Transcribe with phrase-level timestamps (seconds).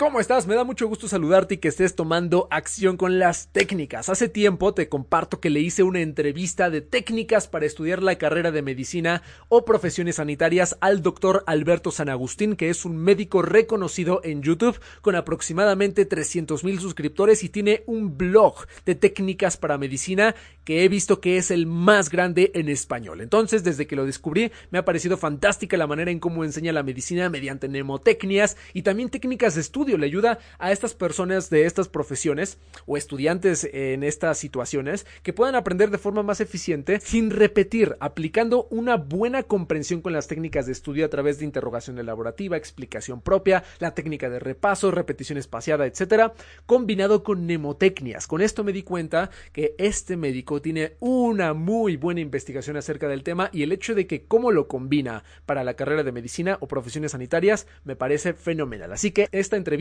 [0.00, 0.46] ¿Cómo estás?
[0.46, 4.08] Me da mucho gusto saludarte y que estés tomando acción con las técnicas.
[4.08, 8.50] Hace tiempo te comparto que le hice una entrevista de técnicas para estudiar la carrera
[8.50, 14.22] de medicina o profesiones sanitarias al doctor Alberto San Agustín, que es un médico reconocido
[14.24, 18.54] en YouTube con aproximadamente 300 mil suscriptores y tiene un blog
[18.86, 23.20] de técnicas para medicina que he visto que es el más grande en español.
[23.20, 26.82] Entonces, desde que lo descubrí, me ha parecido fantástica la manera en cómo enseña la
[26.82, 31.88] medicina mediante mnemotecnias y también técnicas de estudio le ayuda a estas personas de estas
[31.88, 37.96] profesiones o estudiantes en estas situaciones que puedan aprender de forma más eficiente sin repetir,
[38.00, 43.20] aplicando una buena comprensión con las técnicas de estudio a través de interrogación elaborativa, explicación
[43.20, 46.34] propia, la técnica de repaso, repetición espaciada, etcétera,
[46.66, 48.26] combinado con mnemotecnias.
[48.26, 53.22] Con esto me di cuenta que este médico tiene una muy buena investigación acerca del
[53.22, 56.68] tema y el hecho de que cómo lo combina para la carrera de medicina o
[56.68, 58.92] profesiones sanitarias me parece fenomenal.
[58.92, 59.79] Así que esta entrevista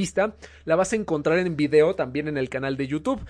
[0.66, 3.22] la vas a encontrar en video también en el canal de YouTube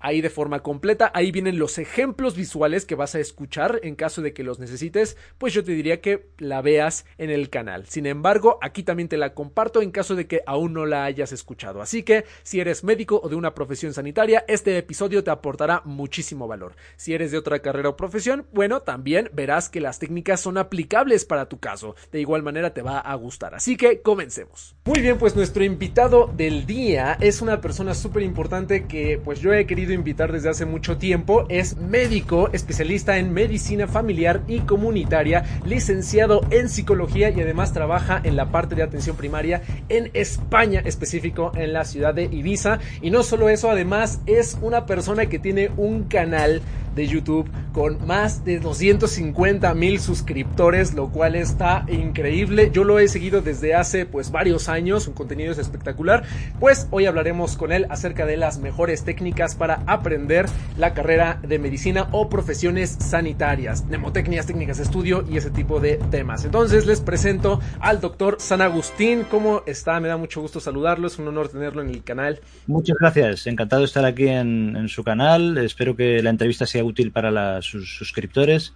[0.00, 1.10] ahí de forma completa.
[1.14, 5.16] Ahí vienen los ejemplos visuales que vas a escuchar en caso de que los necesites,
[5.38, 7.86] pues yo te diría que la veas en el canal.
[7.86, 11.32] Sin embargo, aquí también te la comparto en caso de que aún no la hayas
[11.32, 11.80] escuchado.
[11.82, 16.46] Así que si eres médico o de una profesión sanitaria, este episodio te aportará muchísimo
[16.48, 16.74] valor.
[16.96, 21.24] Si eres de otra carrera o profesión, bueno, también verás que las técnicas son aplicables
[21.24, 21.94] para tu caso.
[22.12, 23.54] De igual manera te va a gustar.
[23.54, 24.76] Así que comencemos.
[24.84, 29.52] Muy bien, pues nuestro invitado del día es una persona súper importante que pues yo
[29.52, 31.46] he querido invitar desde hace mucho tiempo.
[31.48, 38.36] Es médico, especialista en medicina familiar y comunitaria, licenciado en psicología y además trabaja en
[38.36, 42.80] la parte de atención primaria en España, específico en la ciudad de Ibiza.
[43.00, 46.62] Y no solo eso, además es una persona que tiene un canal
[46.98, 52.70] de YouTube con más de 250 mil suscriptores, lo cual está increíble.
[52.72, 56.24] Yo lo he seguido desde hace pues varios años, su contenido es espectacular.
[56.58, 61.60] Pues hoy hablaremos con él acerca de las mejores técnicas para aprender la carrera de
[61.60, 66.44] medicina o profesiones sanitarias, mnemotecnias, técnicas de estudio y ese tipo de temas.
[66.44, 69.24] Entonces les presento al doctor San Agustín.
[69.30, 70.00] ¿Cómo está?
[70.00, 72.40] Me da mucho gusto saludarlo, es un honor tenerlo en el canal.
[72.66, 75.56] Muchas gracias, encantado de estar aquí en, en su canal.
[75.58, 78.74] Espero que la entrevista sea útil para sus suscriptores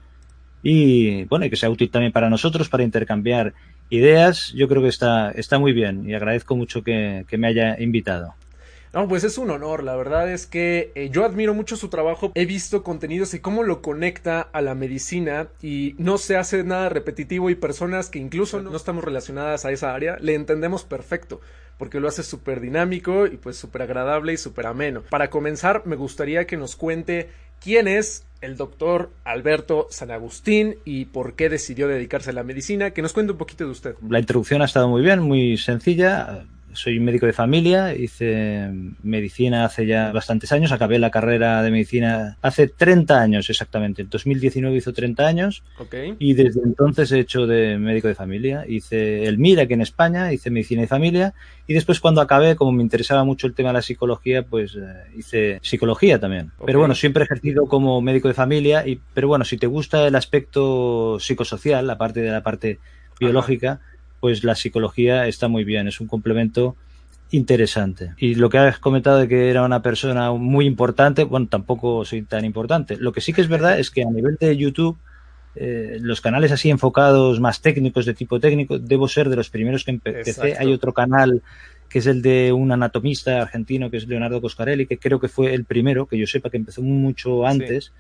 [0.63, 3.53] y bueno, y que sea útil también para nosotros para intercambiar
[3.91, 4.53] ideas.
[4.55, 8.35] Yo creo que está, está muy bien y agradezco mucho que, me haya invitado.
[8.93, 12.31] No, pues es un honor, la verdad es que eh, yo admiro mucho su trabajo,
[12.35, 16.91] he visto contenidos y cómo lo conecta a la medicina y no se hace nada
[16.91, 21.41] repetitivo y personas que incluso no estamos relacionadas a esa área le entendemos perfecto
[21.79, 25.03] porque lo hace súper dinámico y pues súper agradable y súper ameno.
[25.09, 27.31] Para comenzar, me gustaría que nos cuente
[27.63, 32.91] quién es el doctor Alberto San Agustín y por qué decidió dedicarse a la medicina.
[32.91, 33.95] Que nos cuente un poquito de usted.
[34.09, 38.69] La introducción ha estado muy bien, muy sencilla soy médico de familia, hice
[39.03, 44.11] medicina hace ya bastantes años, acabé la carrera de medicina hace 30 años exactamente, en
[44.11, 45.63] 2019 hizo 30 años
[46.19, 50.33] y desde entonces he hecho de médico de familia, hice el MIR aquí en España,
[50.33, 51.35] hice medicina de familia
[51.67, 55.05] y después cuando acabé, como me interesaba mucho el tema de la psicología, pues eh,
[55.17, 56.51] hice psicología también.
[56.67, 60.07] Pero bueno, siempre he ejercido como médico de familia, y, pero bueno, si te gusta
[60.07, 62.79] el aspecto psicosocial, la parte de la parte
[63.21, 63.81] biológica,
[64.23, 66.77] pues la psicología está muy bien, es un complemento
[67.33, 68.13] interesante.
[68.19, 72.23] Y lo que has comentado de que era una persona muy importante, bueno, tampoco soy
[72.23, 72.97] tan importante.
[72.99, 74.97] Lo que sí que es verdad es que a nivel de YouTube,
[75.57, 79.83] eh, los canales así enfocados, más técnicos, de tipo técnico, debo ser de los primeros
[79.83, 80.57] que empecé.
[80.57, 81.43] Hay otro canal
[81.89, 85.53] que es el de un anatomista argentino que es Leonardo Coscarelli, que creo que fue
[85.53, 87.93] el primero, que yo sepa que empezó mucho antes,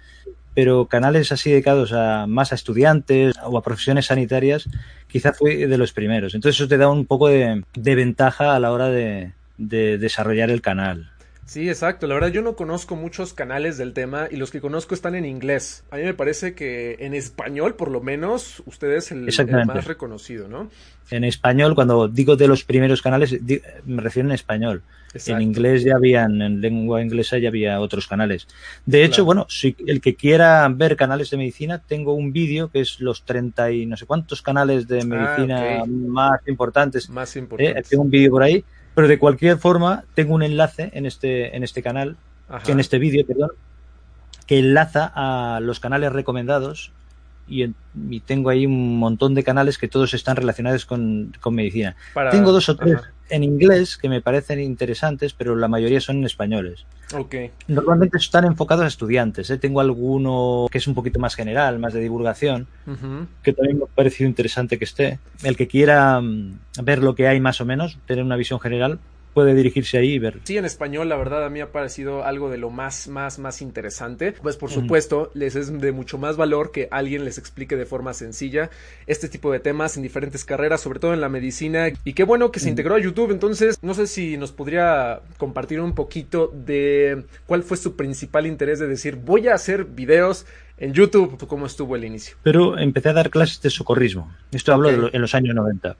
[0.54, 4.68] pero canales así dedicados a más a estudiantes o a profesiones sanitarias,
[5.08, 6.34] quizá fue de los primeros.
[6.34, 11.11] Entonces eso te da un poco de, ventaja a la hora de, desarrollar el canal.
[11.52, 12.06] Sí, exacto.
[12.06, 15.26] La verdad yo no conozco muchos canales del tema y los que conozco están en
[15.26, 15.84] inglés.
[15.90, 19.84] A mí me parece que en español, por lo menos, usted es el, el más
[19.84, 20.70] reconocido, ¿no?
[21.10, 23.38] En español, cuando digo de los primeros canales,
[23.84, 24.80] me refiero en español.
[25.26, 28.48] En inglés ya habían, en lengua inglesa ya había otros canales.
[28.86, 32.80] De hecho, bueno, si el que quiera ver canales de medicina, tengo un vídeo que
[32.80, 37.10] es los 30 y no sé cuántos canales de ah, medicina más importantes.
[37.10, 37.84] Más importantes.
[37.84, 41.56] Eh, tengo un vídeo por ahí pero de cualquier forma, tengo un enlace en este,
[41.56, 42.16] en este canal,
[42.66, 43.50] en este vídeo, perdón,
[44.46, 46.92] que enlaza a los canales recomendados
[47.48, 47.72] y,
[48.20, 51.96] tengo ahí un montón de canales que todos están relacionados con, medicina.
[52.30, 52.98] Tengo dos o tres
[53.32, 56.84] en inglés que me parecen interesantes, pero la mayoría son en españoles.
[57.14, 57.50] Okay.
[57.66, 59.48] Normalmente están enfocados a estudiantes.
[59.48, 59.56] ¿eh?
[59.56, 62.66] Tengo alguno que es un poquito más general, más de divulgación,
[63.42, 65.18] que también me ha parecido interesante que esté.
[65.42, 68.98] El que quiera mm, ver lo que hay más o menos, tener una visión general,
[69.32, 70.38] puede dirigirse ahí y ver.
[70.44, 73.62] Sí, en español, la verdad, a mí ha parecido algo de lo más, más, más
[73.62, 74.32] interesante.
[74.32, 78.14] Pues por supuesto, les es de mucho más valor que alguien les explique de forma
[78.14, 78.70] sencilla
[79.06, 81.88] este tipo de temas en diferentes carreras, sobre todo en la medicina.
[82.04, 83.30] Y qué bueno que se integró a YouTube.
[83.30, 88.78] Entonces, no sé si nos podría compartir un poquito de cuál fue su principal interés
[88.78, 90.46] de decir, voy a hacer videos
[90.78, 92.36] en YouTube, cómo estuvo el inicio.
[92.42, 94.32] Pero empecé a dar clases de socorrismo.
[94.50, 95.96] Esto hablo en los años 90.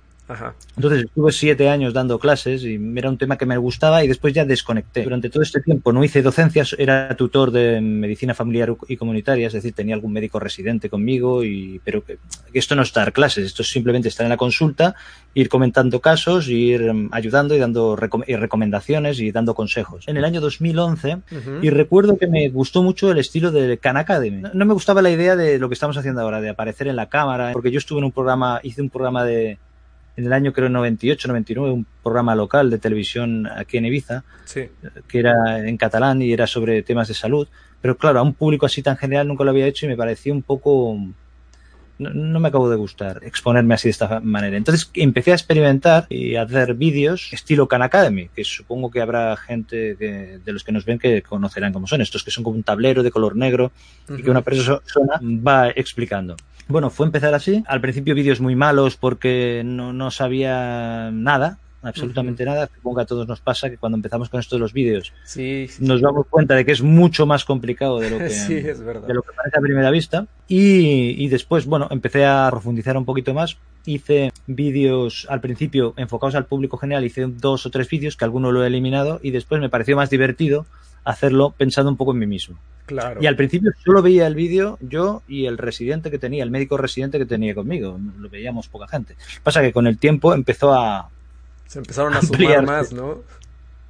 [0.76, 4.32] Entonces estuve siete años dando clases y era un tema que me gustaba y después
[4.32, 5.02] ya desconecté.
[5.02, 9.52] Durante todo este tiempo no hice docencias, era tutor de medicina familiar y comunitaria, es
[9.52, 12.18] decir, tenía algún médico residente conmigo, y, pero que,
[12.52, 14.94] esto no es dar clases, esto es simplemente estar en la consulta,
[15.34, 20.06] ir comentando casos, ir mm, ayudando y dando recomendaciones y dando consejos.
[20.08, 21.18] En el año 2011,
[21.62, 24.42] y recuerdo que me gustó mucho el estilo de Khan Academy.
[24.52, 27.08] no me gustaba la idea de lo que estamos haciendo ahora, de aparecer en la
[27.08, 29.58] cámara, porque yo estuve en un programa, hice un programa de
[30.16, 34.24] en el año creo 98, 99, un programa local de televisión aquí en Ibiza,
[35.08, 37.48] que era en catalán y era sobre temas de salud.
[37.80, 40.32] Pero claro, a un público así tan general nunca lo había hecho y me pareció
[40.32, 40.98] un poco...
[42.02, 44.56] No, me acabo de gustar exponerme así de esta manera.
[44.56, 49.36] Entonces empecé a experimentar y a hacer vídeos estilo Khan Academy, que supongo que habrá
[49.36, 52.00] gente de los que nos ven que conocerán cómo son.
[52.00, 53.72] Estos que son como un tablero de color negro
[54.08, 54.80] y que una persona
[55.22, 56.36] va explicando.
[56.68, 57.62] Bueno, fue empezar así.
[57.66, 62.68] Al principio vídeos muy malos porque no, no sabía nada, absolutamente nada.
[62.74, 65.68] Supongo que a todos nos pasa que cuando empezamos con esto de los vídeos sí,
[65.80, 69.32] nos damos cuenta de que es mucho más complicado de lo que, de lo que
[69.34, 70.26] parece a primera vista.
[70.48, 73.56] Y, y, después, bueno, empecé a profundizar un poquito más.
[73.86, 78.52] Hice vídeos al principio enfocados al público general, hice dos o tres vídeos que alguno
[78.52, 80.66] lo he eliminado y después me pareció más divertido
[81.04, 82.58] hacerlo pensando un poco en mí mismo.
[82.86, 83.22] Claro.
[83.22, 86.76] Y al principio solo veía el vídeo yo y el residente que tenía, el médico
[86.76, 87.98] residente que tenía conmigo.
[88.18, 89.16] Lo veíamos poca gente.
[89.42, 91.08] Pasa que con el tiempo empezó a.
[91.72, 93.22] Se empezaron a sumar más, ¿no?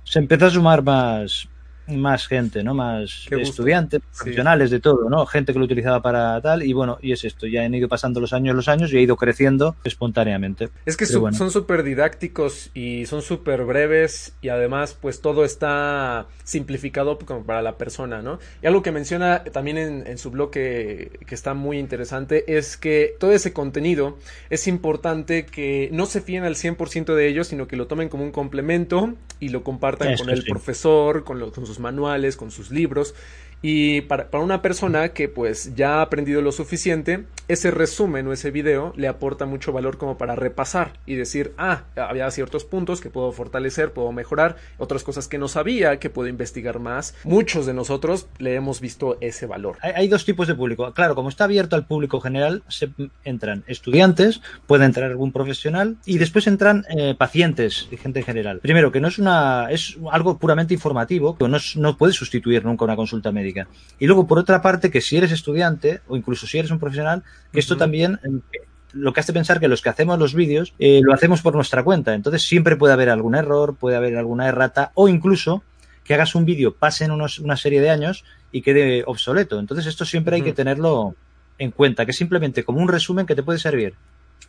[0.04, 1.48] Se empezó a sumar más,
[1.96, 2.74] más gente, ¿no?
[2.74, 5.26] Más estudiantes, profesionales, de todo, ¿no?
[5.26, 8.20] Gente que lo utilizaba para tal y bueno, y es esto, ya han ido pasando
[8.20, 10.70] los años, los años y ha ido creciendo espontáneamente.
[10.86, 17.18] Es que son súper didácticos y son súper breves y además pues todo está simplificado
[17.18, 18.38] como para la persona, ¿no?
[18.62, 23.16] Y algo que menciona también en, su blog que, que, está muy interesante es que
[23.18, 24.18] todo ese contenido
[24.50, 28.24] es importante que no se fíen al 100% de ellos, sino que lo tomen como
[28.24, 32.70] un complemento y lo compartan con el profesor, con, los, con sus manuales, con sus
[32.70, 33.14] libros
[33.62, 38.32] y para, para, una persona que pues ya ha aprendido lo suficiente, ese resumen o
[38.32, 43.00] ese video le aporta mucho valor como para repasar y decir, ah, había ciertos puntos
[43.00, 47.14] que puedo fortalecer, puedo mejorar, otras cosas que no sabía, que puedo investigar más.
[47.22, 49.76] Muchos de nosotros le hemos visto ese valor.
[49.80, 50.92] Hay, hay dos tipos de público.
[50.92, 52.90] Claro, como está abierto al público general, se
[53.24, 58.58] entran estudiantes, puede entrar algún profesional y después entran eh, pacientes y gente en general.
[58.58, 62.84] Primero, que no es una, es algo puramente informativo, que no, no puede sustituir nunca
[62.84, 63.51] una consulta médica
[63.98, 67.22] y luego, por otra parte, que si eres estudiante o incluso si eres un profesional,
[67.52, 68.58] que esto también eh,
[68.92, 71.82] lo que hace pensar que los que hacemos los vídeos eh, lo hacemos por nuestra
[71.82, 72.14] cuenta.
[72.14, 75.62] Entonces siempre puede haber algún error, puede haber alguna errata o incluso
[76.04, 79.58] que hagas un vídeo, pasen unos, una serie de años y quede obsoleto.
[79.58, 81.14] Entonces esto siempre hay que tenerlo
[81.58, 83.94] en cuenta, que es simplemente como un resumen que te puede servir.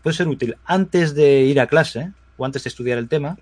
[0.02, 3.38] Puede ser útil antes de ir a clase, o antes de estudiar el tema,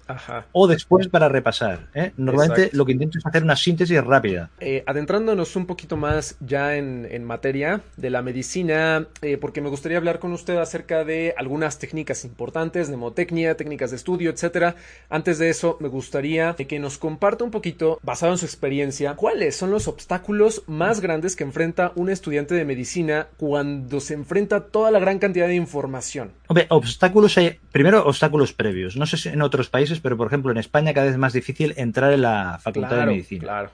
[0.51, 1.88] o después para repasar.
[1.93, 2.12] ¿eh?
[2.17, 4.50] Normalmente lo que intento es hacer una síntesis rápida.
[4.60, 9.98] Eh, adentrándonos un poquito más ya en, materia de la medicina, eh, porque me gustaría
[9.98, 14.75] hablar con usted acerca de algunas técnicas importantes, mnemotecnia, técnicas de estudio, etcétera.
[15.10, 19.55] Antes de eso, me gustaría que nos comparta un poquito, basado en su experiencia, cuáles
[19.55, 24.60] son los obstáculos más grandes que enfrenta un estudiante de medicina cuando se enfrenta a
[24.62, 26.31] toda la gran cantidad de información.
[26.48, 28.98] Hombre, obstáculos hay, primero obstáculos previos estudios.
[28.98, 31.34] No sé si en otros países, pero por ejemplo en España cada vez es más
[31.34, 33.44] difícil entrar en la Facultad de Medicina.
[33.44, 33.70] Claro.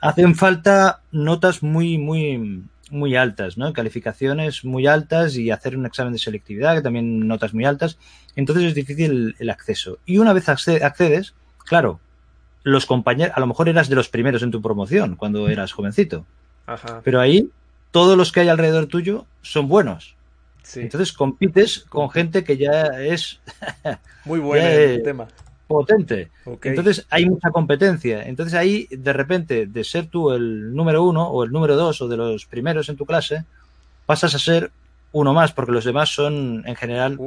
[0.00, 3.72] Hacen falta notas muy, muy, muy altas, ¿no?
[3.72, 7.98] Calificaciones muy altas y hacer un examen de selectividad, que también notas muy altas.
[8.34, 9.98] Entonces es difícil el acceso.
[10.04, 12.00] Y una vez accedes, claro,
[12.64, 16.26] los compañeros, a lo mejor eras de los primeros en tu promoción cuando eras jovencito.
[16.66, 17.00] Ajá.
[17.04, 17.50] Pero ahí
[17.90, 20.16] todos los que hay alrededor tuyo son buenos.
[20.76, 23.40] Entonces compites con gente que ya es
[24.24, 25.28] muy buena el tema.
[25.66, 26.30] Potente.
[26.62, 28.22] Entonces hay mucha competencia.
[28.24, 32.08] Entonces ahí, de repente, de ser tú el número uno o el número dos o
[32.08, 33.44] de los primeros en tu clase,
[34.04, 34.70] pasas a ser
[35.12, 37.18] uno más, porque los demás son en general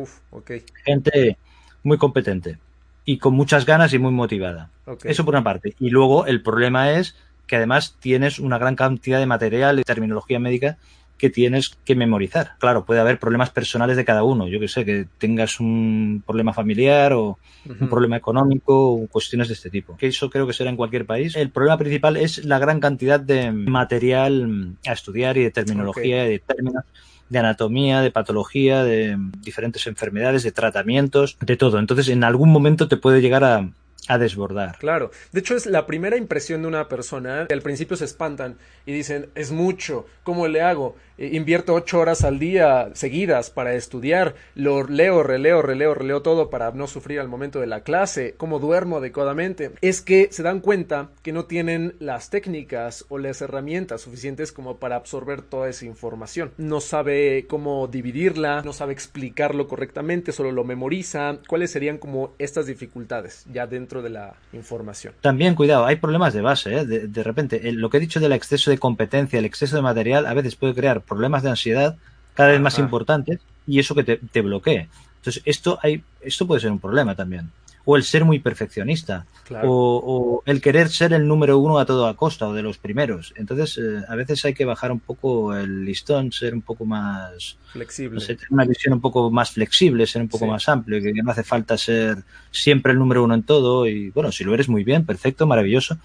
[0.86, 1.38] gente
[1.84, 2.58] muy competente
[3.06, 4.70] y con muchas ganas y muy motivada.
[5.04, 5.76] Eso por una parte.
[5.80, 7.16] Y luego el problema es
[7.48, 10.78] que además tienes una gran cantidad de material y terminología médica
[11.18, 12.54] que tienes que memorizar.
[12.60, 14.48] Claro, puede haber problemas personales de cada uno.
[14.48, 19.54] Yo que sé, que tengas un problema familiar o un problema económico o cuestiones de
[19.54, 19.96] este tipo.
[19.98, 21.36] Que eso creo que será en cualquier país.
[21.36, 26.32] El problema principal es la gran cantidad de material a estudiar y de terminología y
[26.32, 26.84] de términos
[27.30, 31.80] de anatomía, de patología, de diferentes enfermedades, de tratamientos, de todo.
[31.80, 33.68] Entonces, en algún momento te puede llegar a,
[34.08, 34.78] a desbordar.
[34.78, 35.12] Claro.
[35.32, 37.48] De hecho, es la primera impresión de una persona.
[37.50, 40.96] Al principio se espantan y dicen, es mucho, ¿cómo le hago?
[41.18, 46.50] Eh, invierto ocho horas al día seguidas para estudiar, lo leo, releo, releo, releo todo
[46.50, 49.72] para no sufrir al momento de la clase, cómo duermo adecuadamente.
[49.82, 54.78] Es que se dan cuenta que no tienen las técnicas o las herramientas suficientes como
[54.78, 56.52] para absorber toda esa información.
[56.58, 61.38] No sabe cómo dividirla, no sabe explicarlo correctamente, solo lo memoriza.
[61.48, 65.14] ¿Cuáles serían como estas dificultades ya dentro de la información?
[65.22, 66.76] También, cuidado, hay problemas de base.
[66.76, 66.86] ¿eh?
[66.86, 70.34] De, repente, lo que he dicho del exceso de competencia, el exceso de material, a
[70.34, 71.96] veces puede crear problemas de ansiedad
[72.34, 74.88] cada vez más importantes y eso que te, bloquee.
[75.18, 77.50] Entonces, esto, hay, esto puede ser un problema también.
[77.88, 79.26] O el ser muy perfeccionista.
[79.64, 83.32] O, el querer ser el número uno a toda costa o de los primeros.
[83.38, 87.58] Entonces, eh, a veces hay que bajar un poco el listón, ser un poco más
[87.72, 88.20] flexible.
[88.20, 91.44] tener una visión un poco más flexible, ser un poco más amplio, que no hace
[91.44, 93.88] falta ser siempre el número uno en todo.
[93.88, 96.00] Y bueno, si lo eres muy bien, perfecto, maravilloso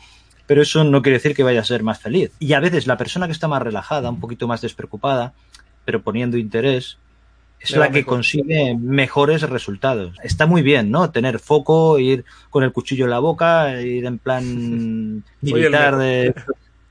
[0.50, 2.32] pero eso no quiere decir que vaya a ser más feliz.
[2.40, 5.32] Y a veces la persona que está más relajada, un poquito más despreocupada,
[5.84, 6.98] pero poniendo interés,
[7.60, 10.16] es la que consigue mejores resultados.
[10.24, 11.12] Está muy bien, ¿no?
[11.12, 16.34] Tener foco, ir con el cuchillo en la boca, ir en plan militar de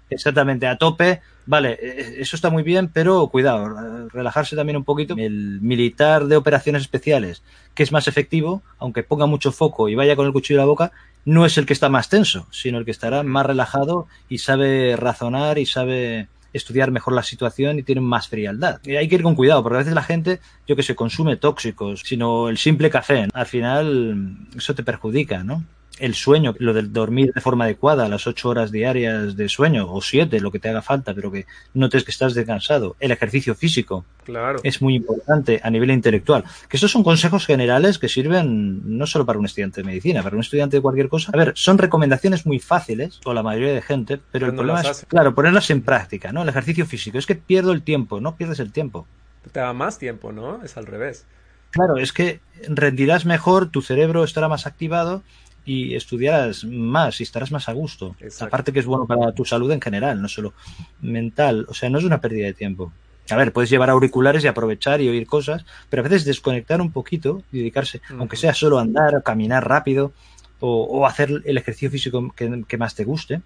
[0.10, 1.22] exactamente a tope.
[1.46, 5.16] Vale, e, e, eso está muy bien, pero cuidado, relajarse también un poquito.
[5.18, 10.16] El militar de operaciones especiales, que es más efectivo, aunque ponga mucho foco y vaya
[10.16, 10.92] con el cuchillo en la boca,
[11.26, 14.96] no es el que está más tenso, sino el que estará más relajado y sabe
[14.96, 18.80] razonar y sabe estudiar mejor la situación y tiene más frialdad.
[18.84, 21.38] Y hay que ir con cuidado, porque a veces la gente, yo que sé, consume
[21.38, 23.28] tóxicos, sino el simple café.
[23.34, 25.64] Al final, eso te perjudica, ¿no?
[26.00, 30.02] El sueño, lo del dormir de forma adecuada, las ocho horas diarias de sueño o
[30.02, 32.96] siete, lo que te haga falta, pero que notes que estás descansado.
[33.00, 34.60] El ejercicio físico claro.
[34.64, 36.44] es muy importante a nivel intelectual.
[36.68, 40.36] Que estos son consejos generales que sirven no solo para un estudiante de medicina, para
[40.36, 41.32] un estudiante de cualquier cosa.
[41.34, 45.06] A ver, son recomendaciones muy fáciles, o la mayoría de gente, pero, el problema es,
[45.08, 46.44] claro, ponerlas en práctica, ¿no?
[46.44, 47.18] El ejercicio físico.
[47.18, 49.08] Es que pierdo el tiempo, no pierdes el tiempo.
[49.52, 50.64] Te da más tiempo, ¿no?
[50.64, 51.26] Es al revés.
[51.72, 55.22] Claro, es que rendirás mejor, tu cerebro estará más activado
[55.70, 58.16] y estudiarás más y estarás más a gusto.
[58.40, 60.56] Aparte que es bueno para tu salud en general, no solo
[61.00, 61.68] mental.
[61.70, 62.92] O sea, no es una pérdida de tiempo.
[63.30, 66.92] A ver, puedes llevar auriculares y aprovechar y oír cosas, pero a veces desconectar un
[66.92, 70.12] poquito y dedicarse, aunque sea solo andar, caminar rápido
[70.60, 73.44] o, hacer el ejercicio físico que, más te guste,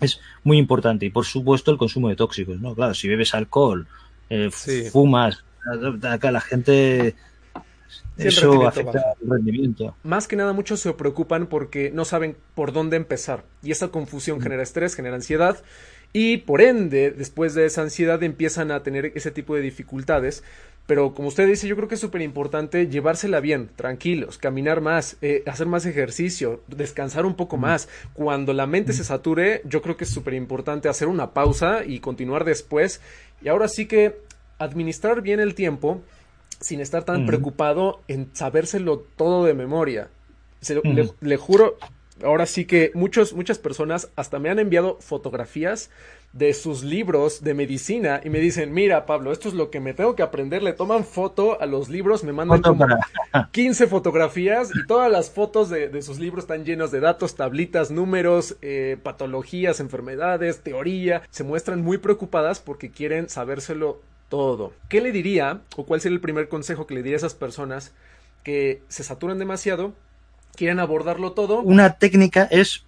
[0.00, 1.06] es muy importante.
[1.06, 2.76] Y por supuesto el consumo de tóxicos, ¿no?
[2.76, 3.88] Claro, si bebes alcohol,
[4.30, 4.48] eh,
[4.92, 5.42] fumas,
[6.02, 7.16] acá la gente
[8.16, 9.96] eso afecta el rendimiento.
[10.02, 13.44] Más que nada, muchos se preocupan porque no saben por dónde empezar.
[13.62, 15.62] Y esa confusión genera estrés, genera ansiedad.
[16.12, 20.42] Y por ende, después de esa ansiedad, empiezan a tener ese tipo de dificultades.
[20.86, 25.16] Pero como usted dice, yo creo que es súper importante llevársela bien, tranquilos, caminar más,
[25.22, 27.88] eh, hacer más ejercicio, descansar un poco más.
[28.14, 32.00] Cuando la mente se sature, yo creo que es súper importante hacer una pausa y
[32.00, 33.00] continuar después.
[33.40, 34.18] Y ahora sí que
[34.58, 36.02] administrar bien el tiempo
[36.62, 40.08] sin estar tan preocupado en sabérselo todo de memoria.
[41.20, 41.76] le, juro,
[42.24, 45.90] ahora sí que muchos, muchas personas hasta me han enviado fotografías
[46.32, 49.92] de sus libros de medicina y me dicen, mira Pablo, esto es lo que me
[49.92, 52.86] tengo que aprender, le toman foto a los libros, me mandan como
[53.50, 58.56] 15 fotografías y todas las fotos de, sus libros están llenos de datos, tablitas, números,
[58.62, 64.00] eh, patologías, enfermedades, teoría, se muestran muy preocupadas porque quieren sabérselo
[64.32, 64.72] todo.
[64.88, 67.92] ¿Qué le diría o cuál sería el primer consejo que le diría a esas personas
[68.42, 69.92] que se saturan demasiado,
[70.56, 71.60] quieren abordarlo todo.
[71.60, 72.86] Una técnica es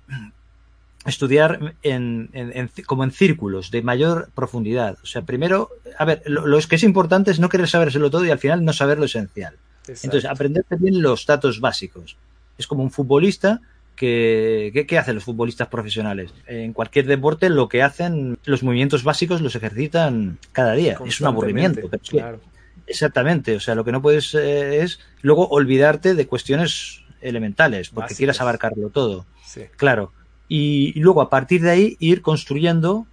[1.05, 4.97] estudiar en, en, como en círculos de mayor profundidad.
[5.03, 8.25] O sea, primero, a ver, lo, lo que es importante es no querer sabérselo todo
[8.25, 9.55] y al final no saber lo esencial.
[9.81, 10.07] Exacto.
[10.07, 12.17] Entonces, aprender bien los datos básicos.
[12.57, 13.61] Es como un futbolista
[13.97, 16.33] que, ¿qué, ¿qué, hacen los futbolistas profesionales?
[16.47, 20.99] En cualquier deporte lo que hacen, los movimientos básicos los ejercitan cada día.
[21.07, 21.89] Es un aburrimiento.
[21.89, 22.41] Pero claro.
[22.87, 23.57] exactamente.
[23.57, 28.19] O sea, lo que no puedes eh, es luego olvidarte de cuestiones elementales, porque Básicas.
[28.19, 29.27] quieras abarcarlo todo.
[29.45, 29.63] Sí.
[29.77, 30.13] Claro.
[30.49, 33.07] Y, y, luego a partir de ahí ir construyendo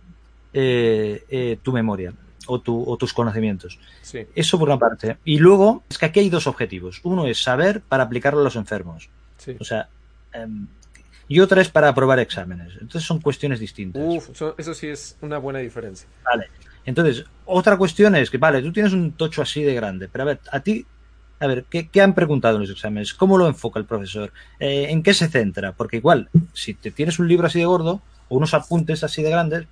[0.53, 2.13] eh, eh, tu memoria
[2.45, 3.79] o, tu, o tus conocimientos.
[4.01, 4.25] Sí.
[4.35, 5.17] Eso por una parte.
[5.23, 6.99] Y luego es que aquí hay dos objetivos.
[7.03, 9.09] Uno es saber para aplicarlo a los enfermos.
[9.37, 9.55] Sí.
[9.59, 9.87] O sea,
[10.33, 10.47] eh,
[11.27, 12.73] y otra es para aprobar exámenes.
[12.73, 14.03] Entonces son cuestiones distintas.
[14.05, 16.07] Uf, eso, eso sí es una buena diferencia.
[16.25, 16.47] Vale.
[16.85, 20.25] Entonces, otra cuestión es que, vale, tú tienes un tocho así de grande, pero a
[20.25, 20.85] ver, a ti
[21.41, 23.15] a ver, ¿qué, ¿qué, han preguntado en los exámenes?
[23.15, 24.31] ¿Cómo lo enfoca el profesor?
[24.59, 25.71] Eh, ¿En qué se centra?
[25.71, 29.31] Porque igual, si te tienes un libro así de gordo o unos apuntes así de
[29.31, 29.65] grandes,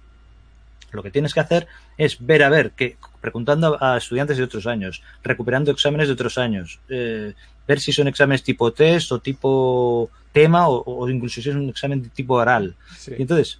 [0.91, 1.67] lo que tienes que hacer
[1.97, 6.37] es ver a ver, que, preguntando a estudiantes de otros años, recuperando exámenes de otros
[6.37, 7.33] años, eh,
[7.67, 11.69] ver si son exámenes tipo test o tipo tema o, o incluso si es un
[11.69, 12.75] examen de tipo oral.
[12.97, 13.13] Sí.
[13.17, 13.59] Y entonces,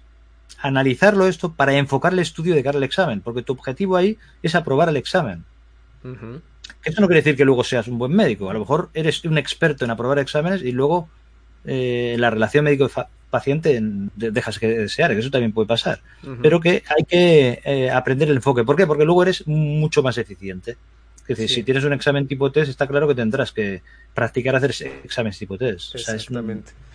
[0.58, 4.54] analizarlo esto para enfocar el estudio de cara al examen, porque tu objetivo ahí es
[4.54, 5.44] aprobar el examen.
[6.04, 6.40] Uh -huh.
[6.84, 8.48] Eso no quiere decir que luego seas un buen médico.
[8.48, 11.08] A lo mejor eres un experto en aprobar exámenes y luego
[11.64, 12.66] eh, la relación
[13.30, 13.80] médico-paciente
[14.16, 16.00] dejas que desear, que eso también puede pasar.
[16.22, 16.38] Uh -huh.
[16.42, 18.64] Pero que hay que eh, aprender el enfoque.
[18.64, 18.86] ¿Por qué?
[18.86, 20.76] Porque luego eres mucho más eficiente.
[21.22, 21.54] Es decir, sí.
[21.56, 23.82] si tienes un examen tipo test, está claro que tendrás que
[24.14, 25.94] practicar hacer exámenes tipo test.
[25.94, 26.00] Exactamente.
[26.00, 26.90] O sea, es un...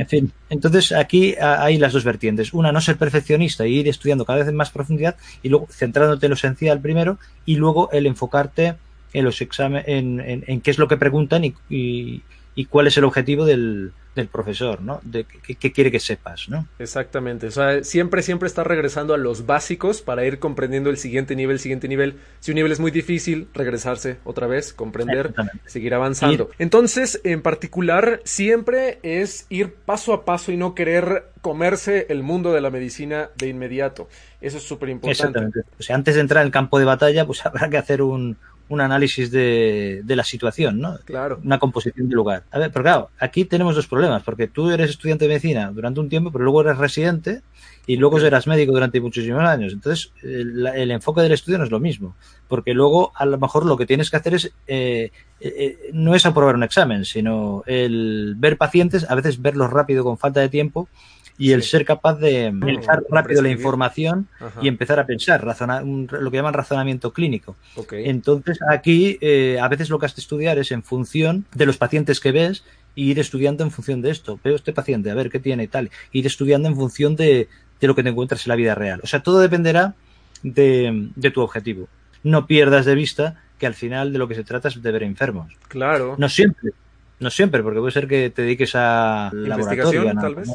[0.00, 2.52] En fin, entonces aquí hay las dos vertientes.
[2.52, 6.26] Una, no ser perfeccionista y ir estudiando cada vez en más profundidad y luego centrándote
[6.26, 8.76] en lo esencial primero y luego el enfocarte
[9.12, 12.22] en los exámenes, en, en, en, qué es lo que preguntan y, y,
[12.54, 15.00] y cuál es el objetivo del, del profesor, ¿no?
[15.02, 16.66] De qué, quiere que sepas, ¿no?
[16.78, 17.46] Exactamente.
[17.46, 21.58] O sea, siempre, siempre está regresando a los básicos para ir comprendiendo el siguiente nivel,
[21.58, 22.16] siguiente nivel.
[22.40, 25.32] Si un nivel es muy difícil, regresarse otra vez, comprender,
[25.66, 26.50] seguir avanzando.
[26.58, 26.62] Y...
[26.62, 32.52] Entonces, en particular, siempre es ir paso a paso y no querer comerse el mundo
[32.52, 34.08] de la medicina de inmediato.
[34.40, 35.38] Eso es súper importante.
[35.38, 35.60] Exactamente.
[35.78, 38.36] O sea, antes de entrar en el campo de batalla, pues habrá que hacer un,
[38.68, 40.98] un análisis de, de, la situación, ¿no?
[41.04, 41.40] Claro.
[41.42, 42.44] Una composición de lugar.
[42.50, 46.00] A ver, pero claro, aquí tenemos dos problemas, porque tú eres estudiante de medicina durante
[46.00, 47.42] un tiempo, pero luego eres residente
[47.86, 49.72] y luego serás médico durante muchísimos años.
[49.72, 52.14] Entonces, el, el, enfoque del estudio no es lo mismo,
[52.46, 56.26] porque luego a lo mejor lo que tienes que hacer es, eh, eh, no es
[56.26, 60.88] aprobar un examen, sino el ver pacientes, a veces verlos rápido con falta de tiempo,
[61.38, 61.70] y el sí.
[61.70, 64.60] ser capaz de pensar no, rápido la información Ajá.
[64.60, 67.56] y empezar a pensar, razonar, un, lo que llaman razonamiento clínico.
[67.76, 68.08] Okay.
[68.08, 71.78] Entonces, aquí eh, a veces lo que has de estudiar es en función de los
[71.78, 72.64] pacientes que ves
[72.96, 74.40] y ir estudiando en función de esto.
[74.42, 75.90] Veo este paciente, a ver qué tiene y tal.
[76.10, 77.48] Ir estudiando en función de,
[77.80, 79.00] de lo que te encuentras en la vida real.
[79.04, 79.94] O sea, todo dependerá
[80.42, 81.88] de, de tu objetivo.
[82.24, 85.04] No pierdas de vista que al final de lo que se trata es de ver
[85.04, 85.52] enfermos.
[85.68, 86.16] Claro.
[86.18, 86.72] No siempre.
[87.20, 90.48] No siempre, porque puede ser que te dediques a laboratorio, tal vez?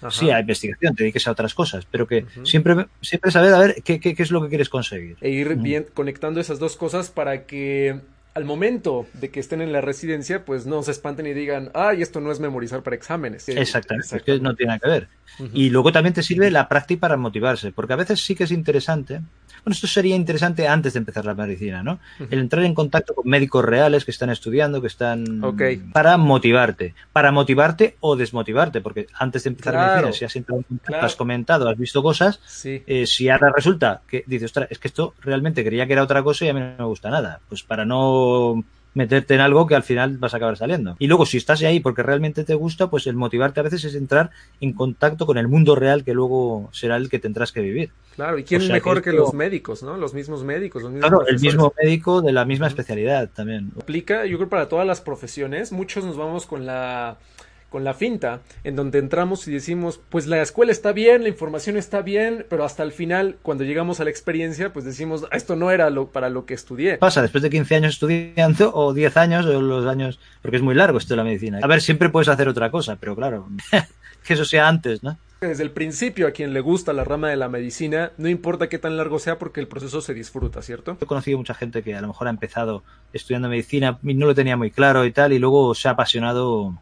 [0.00, 0.10] Ajá.
[0.10, 2.46] sí, a investigación, te dediques a otras cosas, pero que uh -huh.
[2.46, 5.16] siempre, siempre saber a ver qué, qué, qué, es lo que quieres conseguir.
[5.20, 5.94] E ir bien uh -huh.
[5.94, 8.00] conectando esas dos cosas para que
[8.38, 12.02] al momento de que estén en la residencia, pues no se espanten y digan, ay,
[12.02, 13.48] esto no es memorizar para exámenes.
[13.48, 14.16] Exactamente, Exactamente.
[14.16, 15.08] es que no tiene nada que ver.
[15.40, 15.50] Uh -huh.
[15.54, 18.52] Y luego también te sirve la práctica para motivarse, porque a veces sí que es
[18.52, 19.20] interesante.
[19.64, 21.98] Bueno, esto sería interesante antes de empezar la medicina, ¿no?
[22.20, 22.28] Uh -huh.
[22.30, 25.42] El entrar en contacto con médicos reales que están estudiando, que están...
[25.42, 25.78] Okay.
[25.78, 26.94] Para motivarte.
[27.12, 29.88] Para motivarte o desmotivarte, porque antes de empezar claro.
[29.88, 31.06] la medicina, si has, entrado, claro.
[31.06, 32.84] has comentado, has visto cosas, sí.
[32.86, 36.22] eh, si ahora resulta que dices, ostras, es que esto realmente creía que era otra
[36.22, 37.40] cosa y a mí no me gusta nada.
[37.48, 38.27] Pues para no
[38.94, 40.96] meterte en algo que al final vas a acabar saliendo.
[40.98, 43.94] Y luego, si estás ahí porque realmente te gusta, pues el motivarte a veces es
[43.94, 47.92] entrar en contacto con el mundo real que luego será el que tendrás que vivir.
[48.16, 49.22] Claro, ¿y quién o sea, mejor que, esto...
[49.22, 49.96] los médicos, no?
[49.96, 50.82] Los mismos médicos.
[50.82, 51.42] Los mismos claro, profesores.
[51.42, 53.70] el mismo médico de la misma especialidad también.
[53.80, 55.70] Aplica, yo creo, para todas las profesiones.
[55.70, 57.18] Muchos nos vamos con la
[57.68, 61.76] con la finta, en donde entramos y decimos, pues la escuela está bien, la información
[61.76, 65.70] está bien, pero hasta el final, cuando llegamos a la experiencia, pues decimos, esto no
[65.70, 66.98] era lo, para lo que estudié.
[66.98, 70.74] Pasa, después de 15 años estudiando, o 10 años, o los años, porque es muy
[70.74, 71.60] largo esto de la medicina.
[71.62, 73.48] A ver, siempre puedes hacer otra cosa, pero claro,
[74.24, 75.18] que eso sea antes, ¿no?
[75.40, 78.78] Desde el principio, a quien le gusta la rama de la medicina, no importa qué
[78.78, 80.98] tan largo sea porque el proceso se disfruta, ¿cierto?
[81.00, 84.34] He conocido mucha gente que a lo mejor ha empezado estudiando medicina y no lo
[84.34, 86.74] tenía muy claro y tal, y luego se ha apasionado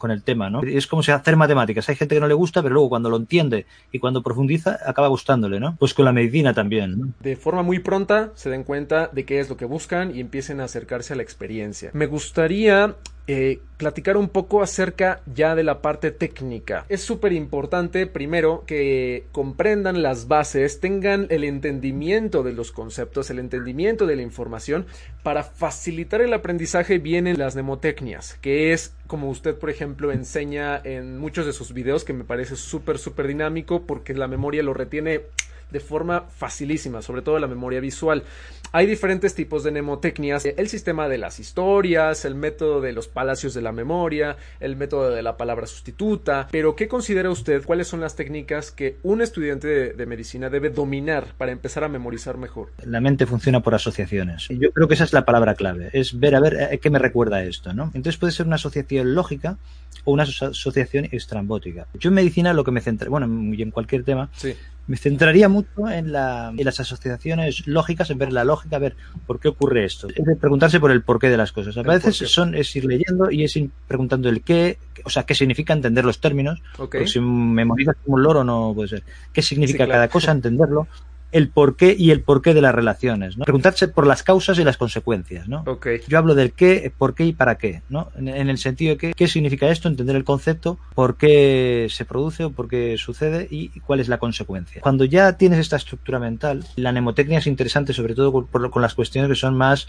[0.00, 0.62] con el tema, ¿no?
[0.62, 1.88] Es como si hacer matemáticas.
[1.90, 5.08] Hay gente que no le gusta, pero luego cuando lo entiende y cuando profundiza, acaba
[5.08, 5.76] gustándole, ¿no?
[5.78, 7.08] Pues con la medicina también, ¿no?
[7.20, 10.60] De forma muy pronta se den cuenta de qué es lo que buscan y empiecen
[10.60, 11.90] a acercarse a la experiencia.
[11.92, 16.84] Me gustaría eh, platicar un poco acerca ya de la parte técnica.
[16.88, 23.38] Es súper importante, primero, que comprendan las bases, tengan el entendimiento de los conceptos, el
[23.38, 24.86] entendimiento de la información,
[25.22, 31.18] para facilitar el aprendizaje vienen las mnemotecnias, que es como usted, por ejemplo, enseña en
[31.18, 35.22] muchos de sus videos, que me parece súper, súper dinámico, porque la memoria lo retiene
[35.70, 38.24] de forma facilísima, sobre todo la memoria visual.
[38.72, 43.52] Hay diferentes tipos de mnemotecnias, el sistema de las historias, el método de los palacios
[43.52, 47.64] de la memoria, el método de la palabra sustituta, pero ¿qué considera usted?
[47.64, 52.36] ¿Cuáles son las técnicas que un estudiante de, medicina debe dominar para empezar a memorizar
[52.36, 52.70] mejor?
[52.84, 54.46] La mente funciona por asociaciones.
[54.50, 57.00] Yo creo que esa es la palabra clave, es ver a ver eh, qué me
[57.00, 57.90] recuerda esto, ¿no?
[57.94, 59.58] Entonces puede ser una asociación lógica
[60.04, 61.86] o una asociación estrambótica.
[61.94, 64.54] Yo en medicina lo que me centra, bueno, y en cualquier tema, sí
[64.90, 69.38] me centraría mucho en, la, en, las asociaciones lógicas, en ver la lógica, ver por
[69.38, 70.08] qué ocurre esto.
[70.08, 71.76] Es preguntarse por el porqué de las cosas.
[71.76, 75.36] A veces son, es ir leyendo y es ir preguntando el qué, o sea, qué
[75.36, 76.60] significa entender los términos.
[76.76, 77.06] Okay.
[77.06, 79.04] si memorizas como un loro no puede ser.
[79.32, 79.92] ¿Qué significa sí, claro.
[79.92, 80.32] cada cosa?
[80.40, 80.88] Entenderlo
[81.32, 83.44] el porqué y el porqué de las relaciones, ¿no?
[83.44, 85.62] Preguntarse por las causas y las consecuencias, ¿no?
[85.66, 86.00] Okay.
[86.08, 88.10] Yo hablo del qué, por qué y para qué, ¿no?
[88.16, 92.04] En, en, el sentido de que, qué significa esto, entender el concepto, por qué se
[92.04, 94.80] produce o por qué sucede y cuál es la consecuencia.
[94.80, 98.82] Cuando ya tienes esta estructura mental, la mnemotecnia es interesante sobre todo por, por, con
[98.82, 99.88] las cuestiones que son más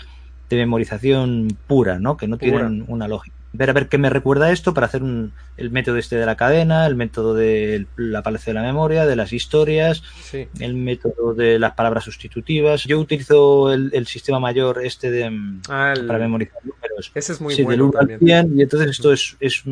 [0.49, 2.17] de memorización pura, ¿no?
[2.17, 2.51] Que no Pura.
[2.51, 5.97] tienen una lógica ver a ver qué me recuerda esto para hacer un, el método
[5.97, 10.03] este de la cadena, el método de la palacio de la memoria, de las historias,
[10.21, 10.47] Sí.
[10.59, 12.83] el método de las palabras sustitutivas.
[12.85, 17.11] Yo utilizo el, el sistema mayor este de mm, Ah, el- para memorizar números.
[17.13, 18.45] Ese es muy Sí, bueno del 1 al también.
[18.47, 19.63] 100, y entonces esto es, es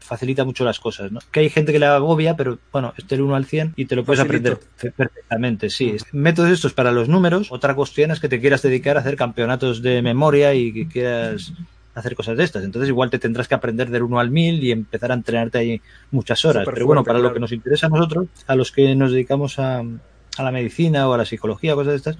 [0.00, 1.20] facilita mucho las cosas, ¿no?
[1.30, 3.96] Que hay gente que la agobia, pero bueno, es del 1 al 100 y te
[3.96, 4.52] lo puedes Facilito.
[4.54, 5.96] aprender perfectamente, sí.
[6.12, 7.48] Métodos estos para los números.
[7.50, 11.52] Otra cuestión es que te quieras dedicar a hacer campeonatos de memoria y que quieras
[11.94, 12.64] hacer cosas de estas.
[12.64, 15.80] Entonces igual te tendrás que aprender del 1 al 1000 y empezar a entrenarte ahí
[16.10, 16.64] muchas horas.
[16.64, 19.58] Pero bueno, fuerte, para lo que nos interesa a nosotros, a los que nos dedicamos
[19.58, 22.18] a, a la medicina o a la psicología, cosas de estas,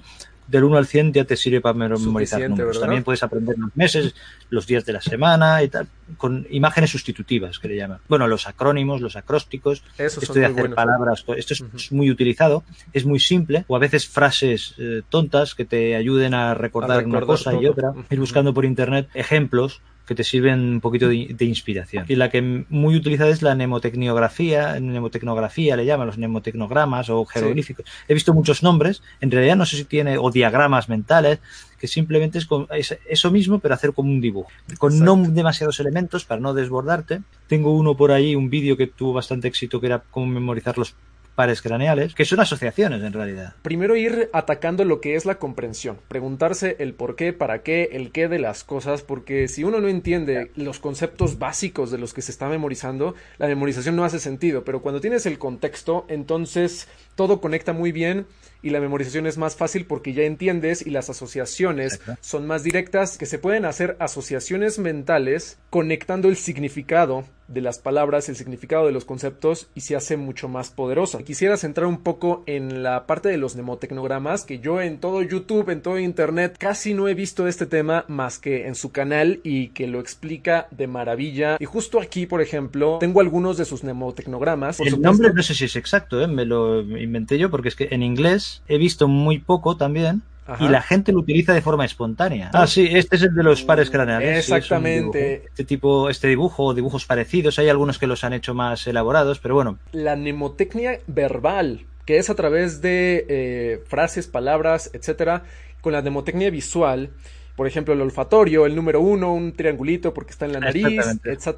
[0.53, 2.67] del 1 al 100 ya te sirve para memorizar números.
[2.67, 2.81] ¿verdad?
[2.81, 4.13] También puedes aprender los meses,
[4.51, 7.99] los días de la semana y tal, con imágenes sustitutivas que le llaman.
[8.07, 10.75] Bueno, los acrónimos, los acrósticos, Esos esto de hacer buenos.
[10.75, 12.63] palabras, esto es muy utilizado,
[12.93, 17.07] es muy simple, o a veces frases eh, tontas que te ayuden a recordar, A
[17.07, 21.33] una cosa y otra, ir buscando por internet ejemplos que te sirven un poquito de,
[21.33, 22.05] de inspiración.
[22.09, 27.85] Y la que muy utilizada es la mnemotecniografía, mnemotecnografía le llaman los mnemotecnogramas o jeroglíficos.
[28.07, 31.39] He visto muchos nombres, en realidad no sé si tiene, o diagramas mentales,
[31.79, 34.49] que simplemente es, con- es eso mismo, pero hacer como un dibujo.
[34.77, 37.21] Con no demasiados elementos para no desbordarte.
[37.47, 40.95] Tengo uno por ahí, un vídeo que tuvo bastante éxito, que era cómo memorizar los
[41.35, 43.53] pares craneales, que son asociaciones en realidad.
[43.61, 48.11] Primero ir atacando lo que es la comprensión, preguntarse el por qué, para qué, el
[48.11, 52.21] qué de las cosas, porque si uno no entiende los conceptos básicos de los que
[52.21, 57.41] se está memorizando, la memorización no hace sentido, pero cuando tienes el contexto, entonces todo
[57.41, 58.25] conecta muy bien
[58.61, 62.21] y la memorización es más fácil porque ya entiendes y las asociaciones Exacto.
[62.21, 68.29] son más directas, que se pueden hacer asociaciones mentales conectando el significado de las palabras,
[68.29, 71.23] el significado de los conceptos y se hace mucho más poderosa.
[71.23, 75.69] Quisiera centrar un poco en la parte de los mnemotecnogramas, que yo en todo YouTube,
[75.69, 79.69] en todo Internet, casi no he visto este tema más que en su canal y
[79.69, 81.57] que lo explica de maravilla.
[81.59, 84.77] Y justo aquí, por ejemplo, tengo algunos de sus mnemotecnogramas.
[84.77, 86.27] Por el supuesto- nombre no sé si es exacto, ¿eh?
[86.27, 90.63] me lo inventé yo porque es que en inglés he visto muy poco también Ajá.
[90.65, 92.49] y la gente lo utiliza de forma espontánea.
[92.53, 94.27] Ah, sí, este es el de los pares craneales.
[94.27, 95.45] sí, es un Exactamente.
[95.45, 99.39] este tipo, este dibujo o dibujos parecidos, hay algunos que los han hecho más elaborados,
[99.39, 105.43] pero bueno, la mnemotecnia verbal, que es a través de eh, frases, palabras, etcétera,
[105.81, 107.11] con la mnemotecnia visual.
[107.55, 110.99] Por ejemplo, el olfatorio, el número uno, un triangulito porque está en la nariz,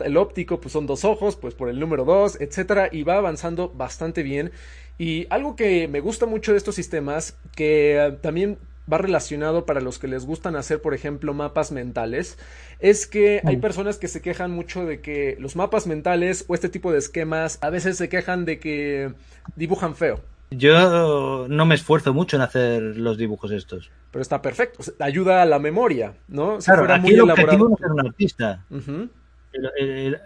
[0.03, 3.69] el óptico, pues son dos ojos, pues por el número dos, etcétera, y va avanzando
[3.69, 4.51] bastante bien.
[4.97, 8.57] Y algo que me gusta mucho de estos sistemas, que eh, también
[8.91, 12.37] va relacionado para los que les gustan hacer, por ejemplo, mapas mentales,
[12.79, 13.61] es que hay Mm.
[13.61, 17.57] personas que se quejan mucho de que los mapas mentales o este tipo de esquemas
[17.61, 19.11] a veces se quejan de que
[19.55, 20.19] dibujan feo.
[20.51, 23.89] yo no me esfuerzo mucho en hacer los dibujos estos.
[24.11, 26.61] Pero está perfecto, o sea, ayuda a la memoria, ¿no?
[26.61, 27.69] Si Claro, fuera aquí el objetivo elaborado.
[27.69, 28.65] no es ser un artista.
[28.69, 30.19] El- el- el-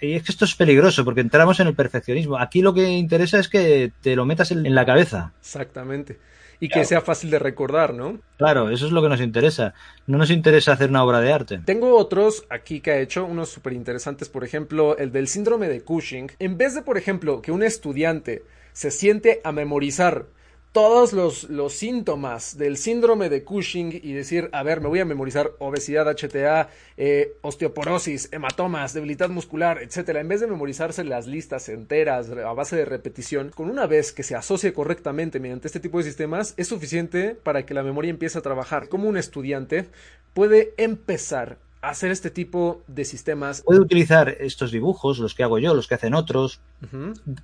[0.00, 2.38] y es que esto es peligroso porque entramos en el perfeccionismo.
[2.38, 5.32] Aquí lo que interesa es que te lo metas en la cabeza.
[5.40, 6.18] Exactamente.
[6.60, 8.18] Y que sea fácil de recordar, ¿no?
[8.36, 9.74] Claro, eso es lo que nos interesa.
[10.06, 11.60] No nos interesa hacer una obra de arte.
[11.64, 15.82] Tengo otros aquí que ha hecho, unos súper interesantes, por ejemplo, el del síndrome de
[15.82, 16.32] Cushing.
[16.38, 20.26] En vez de, por ejemplo, que un estudiante se siente a memorizar
[20.74, 25.04] todos los, los, síntomas del síndrome de Cushing y decir, a ver, me voy a
[25.04, 31.68] memorizar obesidad, HTA, eh, osteoporosis, hematomas, debilidad muscular, etcétera, en vez de memorizarse las listas
[31.68, 35.98] enteras a base de repetición, con una vez que se asocie correctamente mediante este tipo
[35.98, 38.88] de sistemas, es suficiente para que la memoria empiece a trabajar.
[38.88, 39.86] Como un estudiante
[40.32, 43.62] puede empezar a hacer este tipo de sistemas.
[43.62, 46.60] Puede utilizar estos dibujos, los que hago yo, los que hacen otros,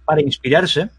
[0.04, 0.90] para inspirarse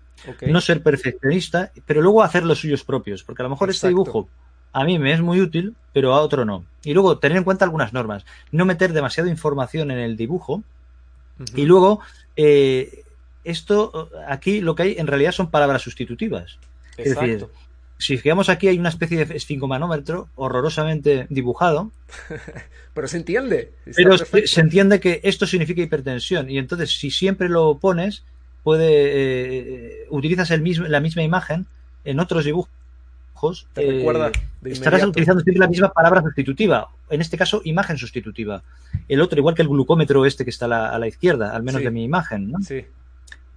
[0.41, 4.27] no ser perfeccionista, pero luego hacer los suyos propios, porque a lo mejor este dibujo
[4.73, 6.65] a mí me es muy útil, pero a otro no.
[6.83, 10.63] Y luego tener en cuenta algunas normas, no meter demasiada información en el dibujo
[11.55, 12.01] y luego
[12.35, 13.03] eh,
[13.43, 16.57] esto aquí lo que hay en realidad son palabras sustitutivas.
[16.97, 17.47] Es decir,
[17.97, 21.91] si fijamos aquí hay una especie de esfingomanómetro horrorosamente dibujado.
[22.93, 23.73] pero se entiende.
[23.95, 28.23] Pero se entiende que esto significa hipertensión y entonces si siempre lo pones
[28.63, 31.65] puede eh, utilizas el mismo, la misma imagen
[32.03, 32.69] en otros dibujos.
[33.73, 34.31] Te recuerda eh,
[34.65, 38.61] estarás utilizando siempre la misma palabra sustitutiva, en este caso imagen sustitutiva.
[39.07, 41.89] El otro, igual que el glucómetro este que está a la, izquierda, al menos de
[41.89, 42.61] mi imagen, ¿no?
[42.61, 42.85] Sí.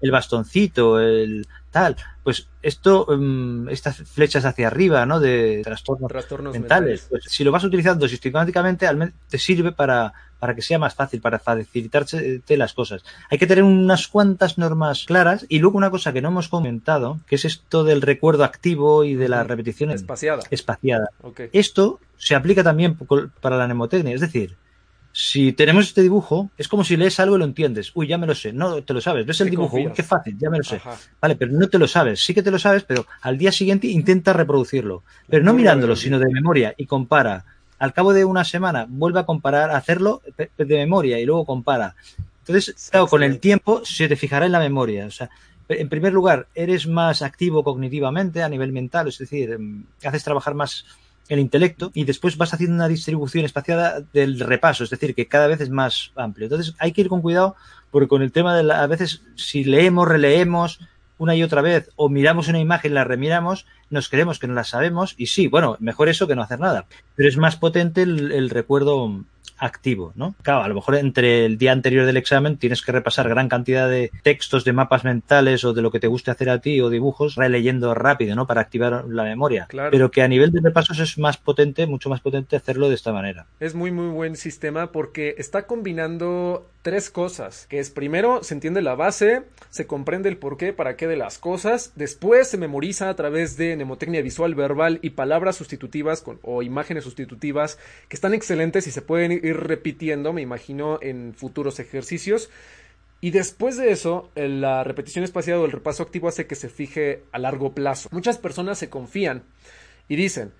[0.01, 1.97] El bastoncito, el tal.
[2.23, 5.21] Pues esto, mm, estas flechas hacia arriba, ¿no?
[5.21, 7.07] De trastornos, mentales.
[7.11, 8.89] Pues si lo vas utilizando sistemáticamente,
[9.29, 13.03] te sirve para, para que sea más fácil, para facilitarte las cosas.
[13.31, 17.19] Hay que tener unas cuantas normas claras y luego una cosa que no hemos comentado,
[17.27, 20.43] que es esto del recuerdo activo y de la repetición espaciada.
[20.51, 21.09] espaciada.
[21.53, 22.97] Esto se aplica también
[23.41, 24.57] para la mnemotecnia, es decir,
[25.16, 27.92] si tenemos este dibujo, es como si lees algo y lo entiendes.
[27.94, 28.53] Uy, ya me lo sé.
[28.53, 29.24] No te lo sabes.
[29.24, 29.79] Ves el dibujo.
[29.94, 30.81] qué fácil, ya me lo sé.
[31.20, 32.18] Vale, pero no te lo sabes.
[32.24, 35.05] Sí que te lo sabes, pero al día siguiente intenta reproducirlo.
[35.29, 37.44] Pero no mirándolo, sino de memoria y compara.
[37.79, 41.94] Al cabo de una semana vuelve a comparar, hacerlo de memoria y luego compara.
[42.40, 45.07] Entonces, claro, con el tiempo se te fijará en la memoria.
[45.07, 45.31] O sea,
[45.68, 50.55] en primer lugar, eres más activo cognitivamente a nivel mental, es decir, em, haces trabajar
[50.55, 50.85] más
[51.29, 55.47] el intelecto y después vas haciendo una distribución espaciada del repaso, es decir, que cada
[55.47, 56.47] vez es más amplio.
[56.47, 57.57] Entonces hay que ir con cuidado
[57.91, 60.81] porque con el tema de la, a veces si leemos, releemos
[61.17, 64.65] una y otra vez o miramos una imagen la remiramos, nos creemos que no la
[64.65, 66.87] sabemos y sí, bueno, mejor eso que no hacer nada.
[67.15, 69.25] Pero es más potente el recuerdo
[69.59, 70.35] activo, ¿no?
[70.43, 73.88] Claro, a lo mejor entre el día anterior del examen tienes que repasar gran cantidad
[73.88, 76.90] de textos, de mapas mentales o de lo que te guste hacer a ti o
[76.90, 78.47] dibujos, releyendo rápido, ¿no?
[78.47, 79.67] Para activar la memoria.
[79.69, 79.90] Claro.
[79.90, 83.12] Pero que a nivel de repasos es más potente, mucho más potente hacerlo de esta
[83.12, 83.47] manera.
[83.61, 88.83] Es muy, muy buen sistema porque está combinando tres cosas, que es primero se entiende
[88.83, 93.16] la base, se comprende el porqué, para qué de las cosas, después se memoriza a
[93.16, 98.87] través de mnemotecnia visual, verbal y palabras sustitutivas con, o imágenes sustitutivas que están excelentes
[98.87, 102.51] y se pueden ir repitiendo, me imagino, en futuros ejercicios.
[103.23, 107.23] Y después de eso, la repetición espaciada o el repaso activo hace que se fije
[107.33, 108.11] a largo plazo.
[108.12, 109.44] Muchas personas se confían
[110.07, 110.53] y dicen,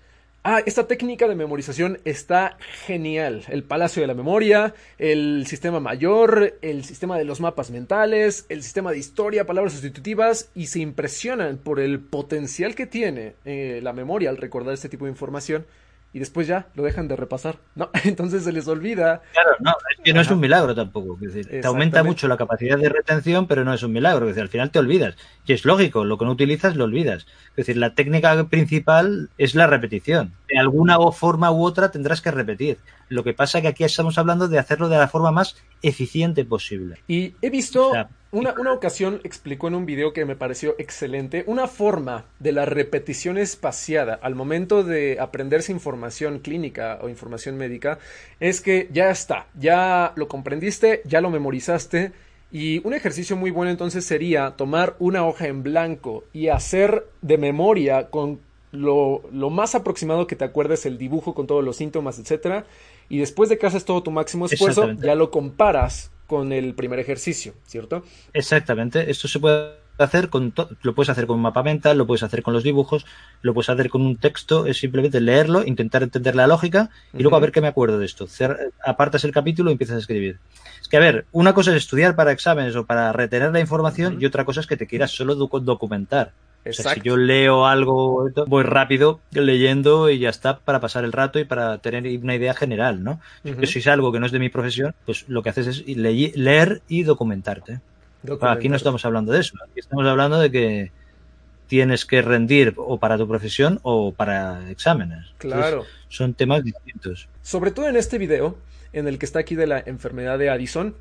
[0.47, 3.43] Ah, esta técnica de memorización está genial.
[3.47, 8.61] El Palacio de la Memoria, el sistema mayor, el sistema de los mapas mentales, el
[8.61, 13.91] sistema de historia, palabras sustitutivas, y se impresionan por el potencial que tiene eh, la
[13.91, 15.65] memoria al recordar este tipo de información
[16.15, 17.89] y después ya lo dejan de repasar, ¿no?
[18.05, 19.21] Entonces se les olvida.
[19.33, 21.19] Claro, no, es que no es un milagro tampoco.
[21.19, 24.25] te aumenta mucho la capacidad de retención, pero no es un milagro.
[24.25, 25.15] Es decir, al final te olvidas.
[25.45, 27.25] Y es lógico, lo que no utilizas lo olvidas.
[27.49, 30.31] Es decir, la técnica principal es la repetición.
[30.47, 32.77] De alguna forma u otra tendrás que repetir.
[33.09, 36.45] Lo que pasa es que aquí estamos hablando de hacerlo de la forma más eficiente
[36.45, 36.97] posible.
[37.09, 37.91] Y he visto,
[38.35, 42.65] una, una, ocasión explicó en un video que me pareció excelente, una forma de la
[42.65, 47.97] repetición espaciada al momento de aprenderse información clínica o información médica
[48.39, 52.11] es que ya está, ya lo comprendiste, ya lo memorizaste.
[52.51, 57.37] Y un ejercicio muy bueno entonces sería tomar una hoja en blanco y hacer de
[57.37, 58.39] memoria con
[58.71, 62.65] lo, lo, más aproximado que te acuerdes el dibujo con todos los síntomas, etcétera,
[63.07, 66.99] y después de que haces todo tu máximo esfuerzo, ya lo comparas con el primer
[66.99, 68.03] ejercicio, ¿cierto?
[68.33, 72.23] Exactamente, esto se puede hacer con lo puedes hacer con un mapa mental, lo puedes
[72.23, 73.05] hacer con los dibujos,
[73.41, 77.37] lo puedes hacer con un texto, es simplemente leerlo, intentar entender la lógica y luego
[77.37, 78.27] a ver qué me acuerdo de esto.
[78.83, 80.39] apartas el capítulo y empiezas a escribir.
[80.81, 84.17] Es que, a ver, una cosa es estudiar para exámenes o para retener la información
[84.19, 86.33] y otra cosa es que te quieras solo documentar
[86.71, 91.45] si yo leo algo, voy rápido leyendo y ya está para pasar el rato y
[91.45, 93.19] para tener una idea general, ¿no?
[93.63, 96.81] Si es algo que no es de mi profesión, pues lo que haces es leer
[96.87, 97.79] y documentarte.
[98.41, 99.55] Aquí no estamos hablando de eso.
[99.63, 100.91] Aquí estamos hablando de que
[101.67, 105.33] tienes que rendir o para tu profesión o para exámenes.
[105.37, 105.83] Claro.
[106.09, 107.27] son temas distintos.
[107.41, 108.57] Sobre todo en este video,
[108.93, 110.95] en el que está aquí de la enfermedad de Addison,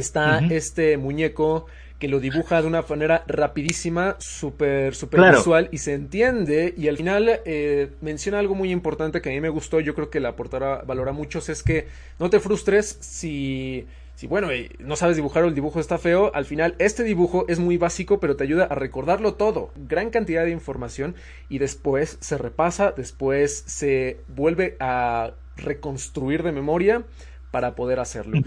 [0.00, 1.66] está este muñeco
[1.98, 6.74] que lo dibuja de una manera rapidísima, súper, súper visual y se entiende.
[6.76, 10.10] Y al final eh, menciona algo muy importante que a mí me gustó, yo creo
[10.10, 14.70] que la aportará valor a muchos, es que no te frustres si si bueno, eh,
[14.78, 18.20] no sabes dibujar o el dibujo está feo, al final este dibujo es muy básico,
[18.20, 19.72] pero te ayuda a recordarlo todo.
[19.88, 21.16] Gran cantidad de información
[21.48, 27.02] y después se repasa, después se vuelve a reconstruir de memoria
[27.50, 28.40] para poder hacerlo.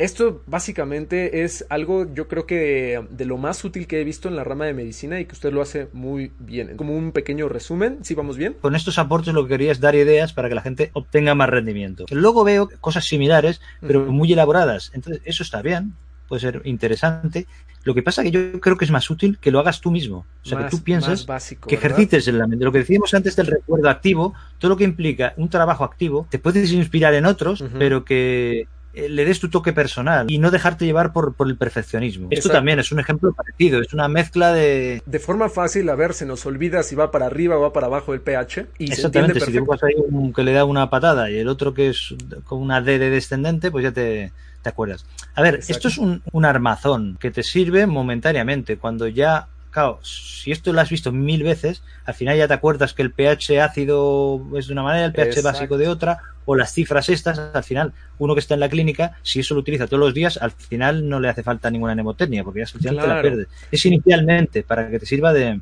[0.00, 4.36] Esto básicamente es algo yo creo que de lo más útil que he visto en
[4.36, 6.78] la rama de medicina y que usted lo hace muy bien.
[6.78, 8.56] Como un pequeño resumen, si vamos bien.
[8.62, 11.50] Con estos aportes lo que quería es dar ideas para que la gente obtenga más
[11.50, 12.06] rendimiento.
[12.10, 14.90] Luego veo cosas similares, pero muy elaboradas.
[14.94, 15.92] Entonces, eso está bien,
[16.28, 17.46] puede ser interesante.
[17.84, 20.24] Lo que pasa que yo creo que es más útil que lo hagas tú mismo.
[20.42, 21.26] O sea, que tú piensas
[21.66, 22.64] que ejercites en la mente.
[22.64, 26.38] Lo que decíamos antes del recuerdo activo, todo lo que implica un trabajo activo, te
[26.38, 31.12] puedes inspirar en otros, pero que le des tu toque personal y no dejarte llevar
[31.12, 32.28] por, por el perfeccionismo.
[32.30, 35.02] Esto también es un ejemplo parecido, es una mezcla de...
[35.06, 37.86] De forma fácil, a ver, se nos olvida si va para arriba o va para
[37.86, 38.66] abajo el pH.
[38.78, 41.90] Y Exactamente, si dibujas ahí un que le da una patada y el otro que
[41.90, 45.04] es con una D de descendente, pues ya te, te acuerdas.
[45.34, 50.52] A ver, esto es un, un armazón que te sirve momentáneamente, cuando ya claro, si
[50.52, 54.40] esto lo has visto mil veces, al final ya te acuerdas que el pH ácido
[54.56, 57.92] es de una manera, el pH básico de otra, o las cifras estas, al final,
[58.18, 61.08] uno que está en la clínica, si eso lo utiliza todos los días, al final
[61.08, 63.48] no le hace falta ninguna mnemotecnia, porque ya te la pierdes.
[63.70, 65.60] Es inicialmente para que te sirva de,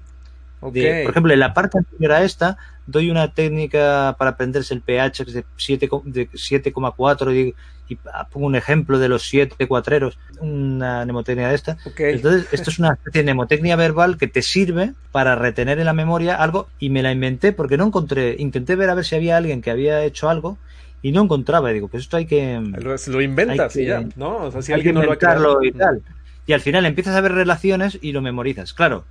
[0.61, 5.25] por ejemplo, en la parte anterior a esta, doy una técnica para aprenderse el pH
[5.25, 7.55] de 7,4 y,
[7.89, 7.99] y,
[8.31, 11.77] pongo un ejemplo de los siete cuatreros, una mnemotecnia de esta.
[11.99, 15.93] Entonces, esto es una especie de mnemotecnia verbal que te sirve para retener en la
[15.93, 19.37] memoria algo y me la inventé porque no encontré, intenté ver a ver si había
[19.37, 20.59] alguien que había hecho algo
[21.03, 21.71] y no encontraba.
[21.71, 22.61] Y digo, pues esto hay que.
[23.07, 24.45] Lo inventas y ya, ¿no?
[24.45, 26.03] O sea, si alguien no lo ha y tal.
[26.47, 28.73] Y al final empiezas a ver relaciones y lo memorizas.
[28.73, 29.05] Claro,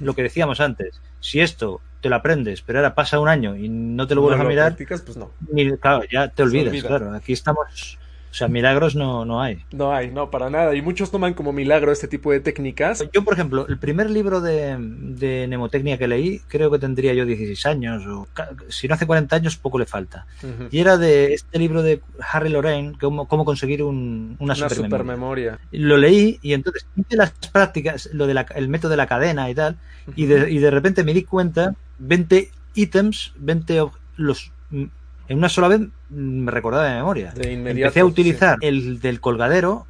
[0.00, 3.68] lo que decíamos antes, si esto te lo aprendes, pero ahora pasa un año y
[3.68, 5.30] no te lo vuelves a mirar, pues no.
[5.80, 7.14] claro, ya te olvidas, claro.
[7.14, 7.98] Aquí estamos
[8.34, 9.62] o sea, milagros no, no hay.
[9.70, 10.74] No hay, no, para nada.
[10.74, 13.04] Y muchos toman como milagro este tipo de técnicas.
[13.12, 17.26] Yo, por ejemplo, el primer libro de, de mnemotecnia que leí, creo que tendría yo
[17.26, 18.26] 16 años, o
[18.66, 20.26] si no hace 40 años, poco le falta.
[20.72, 22.00] Y era de este libro de
[22.32, 25.60] Harry Lorraine, cómo, cómo conseguir un, una, una supermemoria.
[25.70, 29.54] Lo leí y entonces hice las prácticas, lo del el método de la cadena y
[29.54, 29.76] tal,
[30.16, 33.80] y, de, y de repente me di cuenta, 20 ítems, 20
[34.16, 34.50] los
[35.28, 37.32] en una sola vez me recordaba de memoria.
[37.32, 39.86] De Empecé a utilizar el del colgadero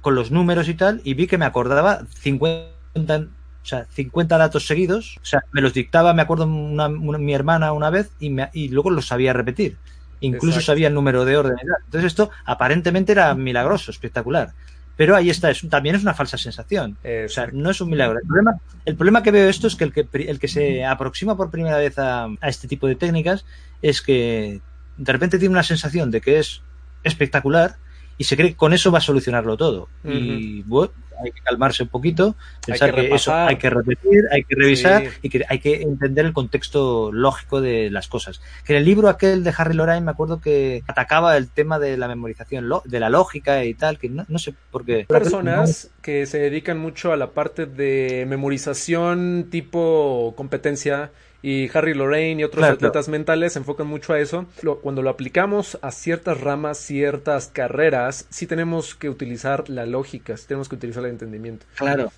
[0.00, 3.26] con los números y tal y vi que me acordaba 50, o
[3.64, 5.18] sea, 50 datos seguidos.
[5.22, 8.90] O sea, me los dictaba, me acuerdo mi hermana una vez y, me, y luego
[8.90, 9.76] los sabía repetir.
[10.20, 11.56] Incluso sabía el número de orden.
[11.84, 14.52] Entonces esto aparentemente era milagroso, espectacular.
[14.96, 16.96] Pero ahí está, es, también es una falsa sensación.
[17.02, 18.18] O sea, no es un milagro.
[18.20, 21.36] El problema, el problema que veo esto es que el que, el que se aproxima
[21.36, 23.44] por primera vez a, a este tipo de técnicas
[23.80, 24.60] es que
[24.96, 26.62] de repente tiene una sensación de que es
[27.04, 27.76] espectacular
[28.18, 29.88] y se cree que con eso va a solucionarlo todo.
[30.04, 30.92] Y bueno,
[31.24, 35.28] hay que calmarse un poquito, pensar que, eso hay que repetir, hay que revisar y
[35.28, 38.40] que hay que entender el contexto lógico de las cosas.
[38.64, 41.96] Que en el libro aquel de Harry Lorraine me acuerdo que atacaba el tema de
[41.96, 45.06] la memorización, de la lógica y tal, que no, no sé por qué.
[45.08, 51.10] Personas que se dedican mucho a la parte de memorización tipo competencia
[51.42, 54.46] y Harry Lorraine y otros atletas mentales se enfocan mucho a eso.
[54.80, 60.46] cuando lo aplicamos a ciertas ramas, ciertas carreras, sí tenemos que utilizar la lógica, sí
[60.46, 61.66] tenemos que utilizar el entendimiento.
[61.76, 62.12] Claro.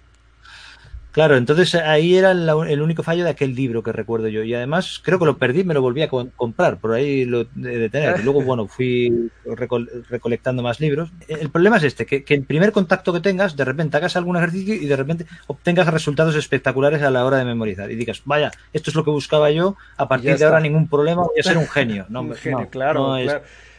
[1.15, 4.43] Claro, entonces ahí era el único fallo de aquel libro que recuerdo yo.
[4.43, 7.89] Y además creo que lo perdí, me lo volví a comprar, por ahí lo de
[7.89, 8.19] tener.
[8.19, 9.31] Y luego, bueno, fui
[10.11, 11.13] recolectando más libros.
[11.29, 14.75] El problema es este, que, el primer contacto que tengas, de repente hagas algún ejercicio
[14.75, 17.93] y de repente obtengas resultados espectaculares a la hora de memorizar.
[17.93, 21.23] Y digas, vaya, esto es lo que buscaba yo, a partir de ahora ningún problema,
[21.23, 22.07] voy a ser un genio.
[22.15, 23.15] No, un genio, claro,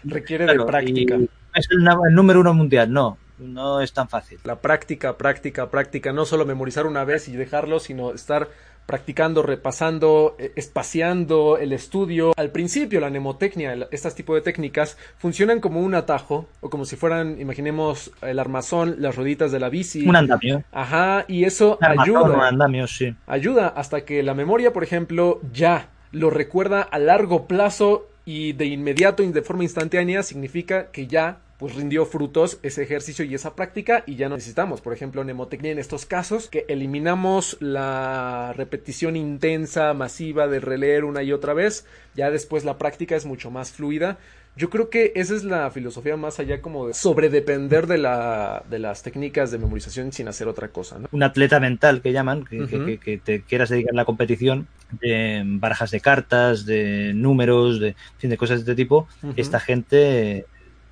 [0.05, 1.17] Requiere de práctica.
[1.53, 1.83] Es el
[2.15, 4.39] número uno mundial, no no es tan fácil.
[4.43, 8.49] La práctica, práctica, práctica, no solo memorizar una vez y dejarlo, sino estar
[8.85, 12.33] practicando, repasando, eh, espaciando el estudio.
[12.37, 16.95] Al principio la mnemotecnia, este tipo de técnicas, funcionan como un atajo o como si
[16.95, 20.07] fueran, imaginemos, el armazón, las rueditas de la bici.
[20.07, 20.63] Un andamio.
[20.71, 22.21] Ajá, y eso ayuda.
[22.21, 23.15] Un andamio, sí.
[23.27, 28.65] Ayuda hasta que la memoria, por ejemplo, ya lo recuerda a largo plazo y de
[28.65, 33.55] inmediato y de forma instantánea significa que ya pues rindió frutos ese ejercicio y esa
[33.55, 39.15] práctica y ya no necesitamos, por ejemplo, mnemotecnia en estos casos, que eliminamos la repetición
[39.15, 43.71] intensa, masiva de releer una y otra vez, ya después la práctica es mucho más
[43.71, 44.19] fluida.
[44.55, 48.77] Yo creo que esa es la filosofía más allá como de sobredepender de, la, de
[48.77, 50.99] las técnicas de memorización sin hacer otra cosa.
[50.99, 51.09] ¿no?
[51.11, 54.67] Un atleta mental que llaman, que, que, que, te quieras dedicar a la competición,
[55.01, 59.29] de barajas de cartas, de números, de, en fin, de cosas de este tipo, uh
[59.29, 59.33] -huh.
[59.35, 60.45] esta gente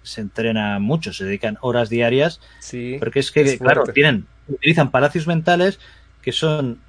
[0.04, 4.92] se entrena mucho, se dedican horas diarias, sí, porque es que, es claro, tienen, utilizan
[4.92, 5.80] palacios mentales
[6.22, 6.80] que son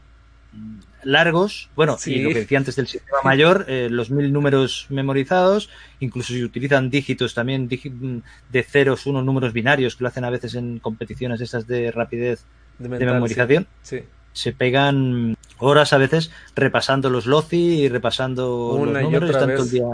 [1.03, 2.15] largos, bueno, sí.
[2.15, 5.69] y lo que decía antes del sistema mayor, eh, los mil números memorizados,
[6.01, 10.55] incluso si utilizan dígitos también de ceros, unos números binarios, que lo hacen a veces
[10.55, 12.45] en competiciones esas de rapidez
[12.79, 13.99] de, mental, de memorización, sí.
[13.99, 14.05] Sí.
[14.33, 19.47] se pegan horas a veces repasando los LOCI y repasando Una los números y otra
[19.47, 19.61] vez.
[19.61, 19.85] el día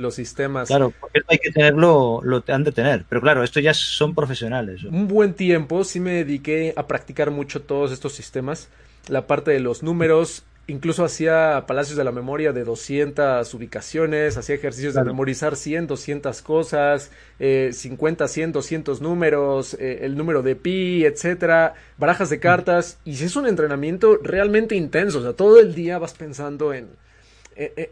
[0.00, 0.68] los sistemas.
[0.68, 3.04] Claro, porque esto hay que tenerlo, lo han de tener.
[3.08, 4.84] Pero claro, esto ya son profesionales.
[4.84, 8.68] Un buen tiempo sí me dediqué a practicar mucho todos estos sistemas.
[9.08, 14.54] La parte de los números, incluso hacía palacios de la memoria de 200 ubicaciones, hacía
[14.54, 15.06] ejercicios claro.
[15.06, 21.04] de memorizar 100, 200 cosas, eh, 50, 100, 200 números, eh, el número de pi,
[21.04, 22.98] etcétera, barajas de cartas.
[23.04, 25.18] Y es un entrenamiento realmente intenso.
[25.18, 26.88] O sea, todo el día vas pensando en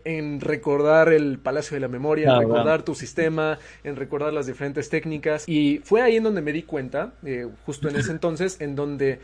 [0.05, 4.89] en recordar el Palacio de la Memoria, en recordar tu sistema, en recordar las diferentes
[4.89, 5.49] técnicas.
[5.49, 9.21] Y fue ahí en donde me di cuenta, eh, justo en ese entonces, en donde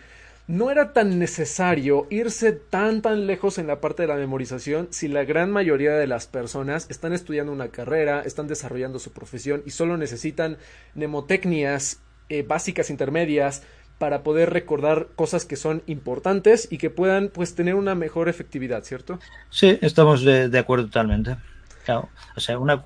[0.46, 5.08] no era tan necesario irse tan tan lejos en la parte de la memorización si
[5.08, 9.70] la gran mayoría de las personas están estudiando una carrera, están desarrollando su profesión y
[9.70, 10.58] solo necesitan
[10.94, 13.62] mnemotecnias eh, básicas intermedias
[13.98, 18.82] para poder recordar cosas que son importantes y que puedan pues tener una mejor efectividad,
[18.84, 19.18] ¿cierto?
[19.50, 21.36] Sí, estamos de, de acuerdo totalmente.
[21.84, 22.82] Claro, o sea, una,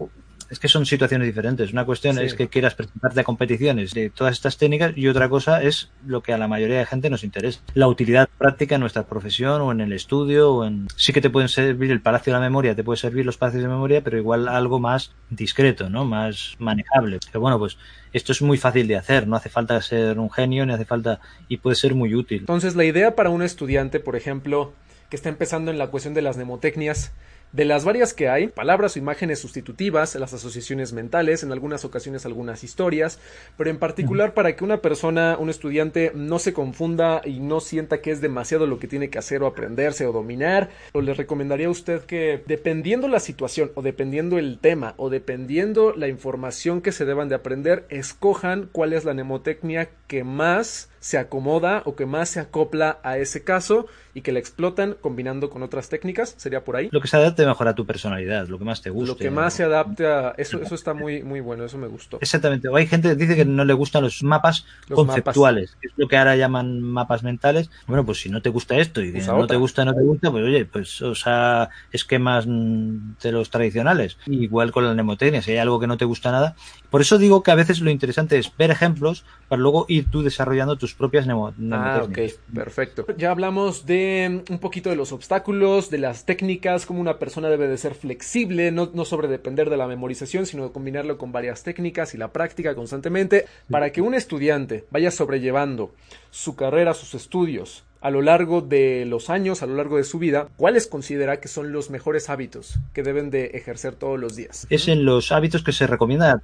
[0.51, 1.73] es que son situaciones diferentes.
[1.73, 2.23] Una cuestión sí.
[2.23, 6.23] es que quieras presentarte a competiciones de todas estas técnicas y otra cosa es lo
[6.23, 7.61] que a la mayoría de gente nos interesa.
[7.75, 10.89] La utilidad práctica en nuestra profesión o en el estudio o en...
[10.97, 13.63] Sí que te pueden servir el Palacio de la Memoria, te puede servir los palacios
[13.63, 16.05] de memoria, pero igual algo más discreto, ¿no?
[16.05, 17.19] Más manejable.
[17.27, 17.77] Pero bueno, pues
[18.13, 21.21] esto es muy fácil de hacer, no hace falta ser un genio, ni hace falta...
[21.49, 22.41] y puede ser muy útil.
[22.41, 24.73] Entonces la idea para un estudiante, por ejemplo,
[25.11, 27.13] que está empezando en la cuestión de las mnemotecnias,
[27.53, 32.27] de las varias que hay, palabras o imágenes sustitutivas, las asociaciones mentales, en algunas ocasiones
[32.27, 33.19] algunas historias,
[33.57, 38.01] pero en particular para que una persona, un estudiante, no se confunda y no sienta
[38.01, 41.69] que es demasiado lo que tiene que hacer o aprenderse o dominar, o le recomendaría
[41.69, 46.93] a usted que dependiendo la situación o dependiendo el tema o dependiendo la información que
[46.93, 52.07] se deban de aprender, escojan cuál es la mnemotecnia que más se acomoda o que
[52.07, 56.65] más se acopla a ese caso y que la explotan combinando con otras técnicas, sería
[56.65, 56.89] por ahí.
[56.91, 59.13] Lo que se adapte mejor a tu personalidad, lo que más te guste.
[59.13, 62.19] Lo que más se adapte a eso, eso está muy, muy bueno, eso me gustó.
[62.21, 62.69] Exactamente.
[62.69, 65.81] O hay gente que dice que no le gustan los mapas los conceptuales, mapas.
[65.81, 67.71] que es lo que ahora llaman mapas mentales.
[67.87, 70.31] Bueno, pues si no te gusta esto y pues no te gusta, no te gusta,
[70.31, 74.17] pues oye, pues o sea, esquemas de los tradicionales.
[74.27, 76.57] Igual con la mnemotecnia, si hay algo que no te gusta nada.
[76.91, 80.23] Por eso digo que a veces lo interesante es ver ejemplos para luego ir tú
[80.23, 81.81] desarrollando tus propias mnemotecnias.
[81.81, 82.19] Ah, ok,
[82.55, 83.07] perfecto.
[83.17, 87.69] Ya hablamos de un poquito de los obstáculos, de las técnicas, cómo una persona debe
[87.69, 91.63] de ser flexible, no, no sobre depender de la memorización, sino de combinarlo con varias
[91.63, 95.93] técnicas y la práctica constantemente, para que un estudiante vaya sobrellevando
[96.31, 100.19] su carrera, sus estudios, a lo largo de los años, a lo largo de su
[100.19, 104.67] vida, ¿cuáles considera que son los mejores hábitos que deben de ejercer todos los días?
[104.71, 106.41] Es en los hábitos que se recomienda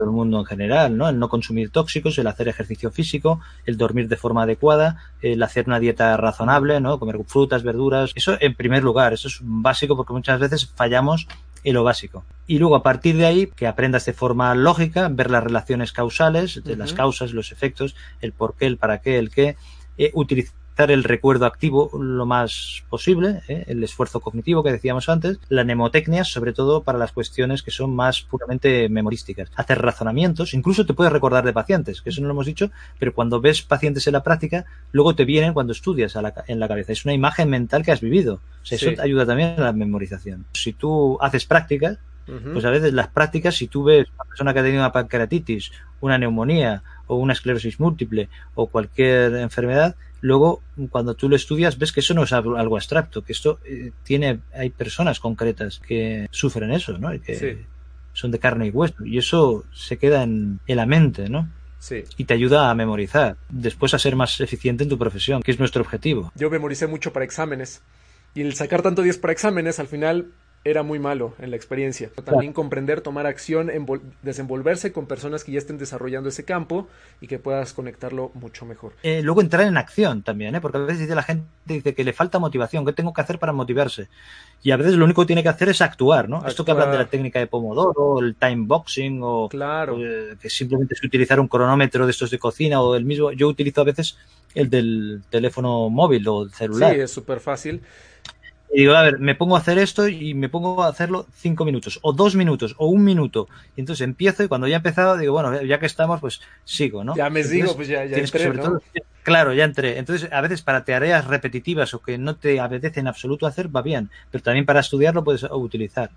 [0.00, 1.10] todo el mundo en general, ¿no?
[1.10, 5.66] El no consumir tóxicos, el hacer ejercicio físico, el dormir de forma adecuada, el hacer
[5.66, 6.98] una dieta razonable, ¿no?
[6.98, 8.12] Comer frutas, verduras.
[8.14, 11.28] Eso en primer lugar, eso es básico porque muchas veces fallamos
[11.64, 12.24] en lo básico.
[12.46, 16.64] Y luego a partir de ahí que aprendas de forma lógica, ver las relaciones causales,
[16.64, 16.78] de uh -huh.
[16.78, 19.56] las causas, los efectos, el por qué, el para qué, el qué,
[19.98, 20.54] eh, utilizar
[20.88, 23.64] el recuerdo activo lo más posible, ¿eh?
[23.66, 27.94] el esfuerzo cognitivo que decíamos antes, la mnemotecnia, sobre todo para las cuestiones que son
[27.94, 29.50] más puramente memorísticas.
[29.56, 33.12] Hacer razonamientos, incluso te puedes recordar de pacientes, que eso no lo hemos dicho, pero
[33.12, 36.92] cuando ves pacientes en la práctica, luego te vienen cuando estudias la, en la cabeza.
[36.92, 38.40] Es una imagen mental que has vivido.
[38.62, 38.86] O sea, sí.
[38.86, 40.46] Eso te ayuda también a la memorización.
[40.52, 42.52] Si tú haces prácticas, uh -huh.
[42.52, 44.92] pues a veces las prácticas, si tú ves a una persona que ha tenido una
[44.92, 51.78] pancreatitis, una neumonía o una esclerosis múltiple o cualquier enfermedad, luego cuando tú lo estudias
[51.78, 56.28] ves que eso no es algo abstracto, que esto eh, tiene, hay personas concretas que
[56.30, 57.14] sufren eso, ¿no?
[57.14, 57.58] Y que sí.
[58.12, 61.48] son de carne y hueso, y eso se queda en, en la mente, ¿no?
[61.78, 62.04] Sí.
[62.18, 65.58] Y te ayuda a memorizar, después a ser más eficiente en tu profesión, que es
[65.58, 66.30] nuestro objetivo.
[66.34, 67.82] Yo memoricé mucho para exámenes,
[68.34, 70.26] y el sacar tanto 10 para exámenes, al final
[70.62, 72.10] era muy malo en la experiencia.
[72.24, 73.70] También comprender, tomar acción,
[74.22, 76.86] desenvolverse con personas que ya estén desarrollando ese campo
[77.20, 78.92] y que puedas conectarlo mucho mejor.
[79.02, 80.60] Eh, luego entrar en acción también, ¿eh?
[80.60, 83.38] porque a veces dice la gente dice que le falta motivación, ¿qué tengo que hacer
[83.38, 84.08] para motivarse?
[84.62, 86.46] Y a veces lo único que tiene que hacer es actuar, ¿no?
[86.46, 89.96] Esto que hablan de la técnica de Pomodoro, el time boxing o, claro.
[89.98, 93.32] Eh, que simplemente es utilizar un cronómetro de estos de cocina o el mismo.
[93.32, 94.18] Yo utilizo a veces
[94.54, 96.94] el del teléfono móvil o el celular.
[96.94, 97.80] Sí, es súper fácil.
[98.72, 101.64] Y digo, a ver, me pongo a hacer esto y me pongo a hacerlo cinco
[101.64, 103.48] minutos, o dos minutos, o un minuto.
[103.76, 107.02] Y entonces empiezo y cuando ya he empezado, digo, bueno, ya que estamos, pues sigo,
[107.02, 107.16] ¿no?
[107.16, 108.80] Ya me digo, pues ya, ya entré, ¿no?
[109.24, 109.98] claro, ya entré.
[109.98, 113.82] Entonces, a veces para tareas repetitivas o que no te apetece en absoluto hacer, va
[113.82, 114.10] bien.
[114.30, 116.10] Pero también para estudiar lo puedes utilizar.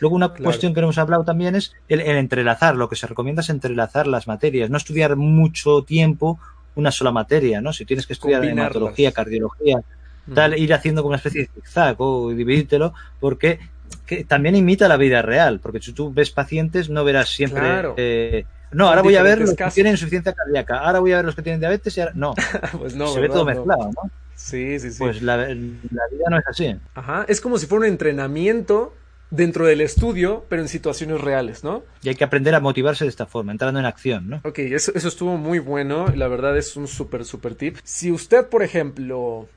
[0.00, 2.74] Luego, una cuestión que no hemos hablado también es el, entrelazar.
[2.76, 4.70] Lo que se recomienda es entrelazar las materias.
[4.70, 6.38] No estudiar mucho tiempo
[6.74, 7.72] una sola materia, ¿no?
[7.72, 9.82] Si tienes que estudiar hematología, cardiología,
[10.34, 13.58] tal, ir haciendo como una especie de zigzag o dividírtelo, porque
[14.26, 17.92] también imita la vida real, porque si tú ves pacientes no verás siempre...
[17.96, 21.24] Eh, no, ahora voy a ver los que tienen insuficiencia cardíaca, ahora voy a ver
[21.24, 22.12] los que tienen diabetes y ahora...
[22.14, 22.34] No,
[22.78, 24.10] pues no se ve todo mezclado, ¿no?
[24.34, 24.98] Sí, sí, sí.
[24.98, 26.76] Pues la, la, vida no es así.
[26.94, 28.94] Ajá, es como si fuera un entrenamiento
[29.30, 31.82] dentro del estudio, pero en situaciones reales, ¿no?
[32.02, 34.40] Y hay que aprender a motivarse de esta forma, entrando en acción, ¿no?
[34.44, 37.76] Ok, eso, eso estuvo muy bueno, la verdad es un súper, súper tip.
[37.82, 39.48] Si usted, por ejemplo,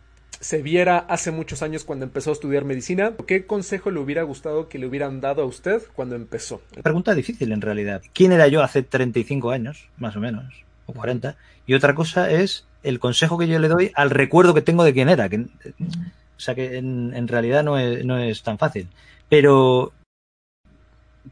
[0.42, 4.68] se viera hace muchos años cuando empezó a estudiar medicina, ¿qué consejo le hubiera gustado
[4.68, 6.62] que le hubieran dado a usted cuando empezó?
[6.82, 8.02] Pregunta difícil en realidad.
[8.14, 11.38] ¿Quién era yo hace 35 años, más o menos, o 40?
[11.68, 14.94] Y otra cosa es el consejo que yo le doy al recuerdo que tengo de
[14.94, 15.30] quién era.
[15.30, 18.88] Que, o sea que en, realidad no es, no es tan fácil.
[19.30, 19.94] Pero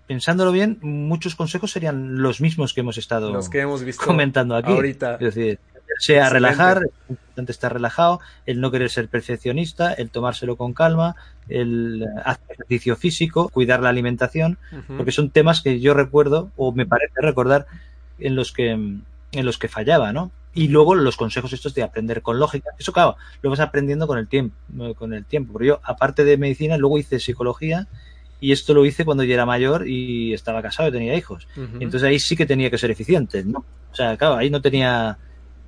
[0.05, 4.55] pensándolo bien, muchos consejos serían los mismos que hemos estado los que hemos visto comentando
[4.55, 4.72] aquí.
[4.72, 5.16] Ahorita.
[5.16, 5.60] Es decir,
[5.97, 11.15] sea relajar, es importante estar relajado, el no querer ser perfeccionista, el tomárselo con calma,
[11.47, 14.57] el hacer ejercicio físico, cuidar la alimentación,
[14.97, 17.65] porque son temas que yo recuerdo o me parece recordar
[18.19, 18.77] en los que
[19.31, 20.31] en los que fallaba, ¿no?
[20.53, 22.71] Y luego los consejos estos de aprender con lógica.
[22.77, 24.55] Eso, claro, lo vas aprendiendo con el tiempo,
[24.95, 25.53] con el tiempo.
[25.53, 27.87] Porque yo, aparte de medicina, luego hice psicología
[28.41, 31.47] y esto lo hice cuando yo era mayor y estaba casado y tenía hijos.
[31.55, 33.59] Entonces ahí sí que tenía que ser eficiente, ¿no?
[33.91, 35.17] O sea, claro, ahí no tenía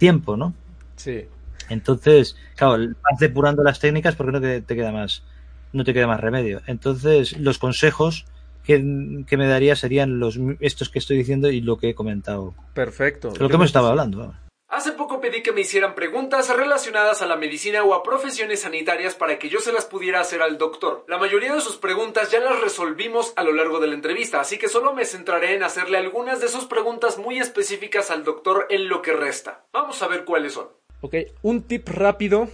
[0.02, 0.56] tiempo, ¿no?
[0.96, 1.28] Sí.
[1.70, 5.22] Entonces, claro, vas depurando las técnicas porque no te, queda más,
[5.74, 6.64] no te queda más remedio.
[6.66, 8.26] Entonces, los consejos
[8.64, 12.56] que, me daría serían los estos que estoy diciendo y lo que he comentado.
[12.74, 13.32] Perfecto.
[13.40, 14.34] Lo que hemos estado hablando.
[14.72, 19.16] Hace poco pedí que me hicieran preguntas relacionadas a la medicina o a profesiones sanitarias
[19.16, 21.04] para que yo se las pudiera hacer al doctor.
[21.10, 24.58] La mayoría de sus preguntas ya las resolvimos a lo largo de la entrevista, así
[24.58, 28.88] que solo me centraré en hacerle algunas de sus preguntas muy específicas al doctor en
[28.88, 29.66] lo que resta.
[29.74, 30.70] Vamos a ver cuáles son.
[31.02, 32.48] Ok, un tip rápido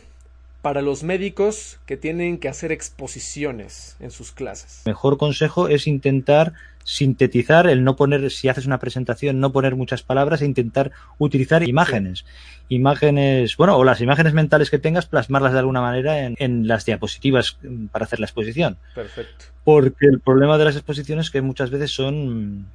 [0.67, 4.81] para los médicos que tienen que hacer exposiciones en sus clases.
[4.85, 6.51] Mejor consejo es intentar
[6.83, 11.65] sintetizar, el no poner, si haces una presentación, no poner muchas palabras e intentar utilizar
[11.65, 12.25] imágenes.
[12.67, 17.57] Imágenes, bueno, o las imágenes mentales que tengas, plasmarlas de alguna manera en, las diapositivas
[17.93, 18.77] para hacer la exposición.
[18.93, 19.45] Perfecto.
[19.63, 22.67] Porque el problema de las exposiciones es que muchas veces son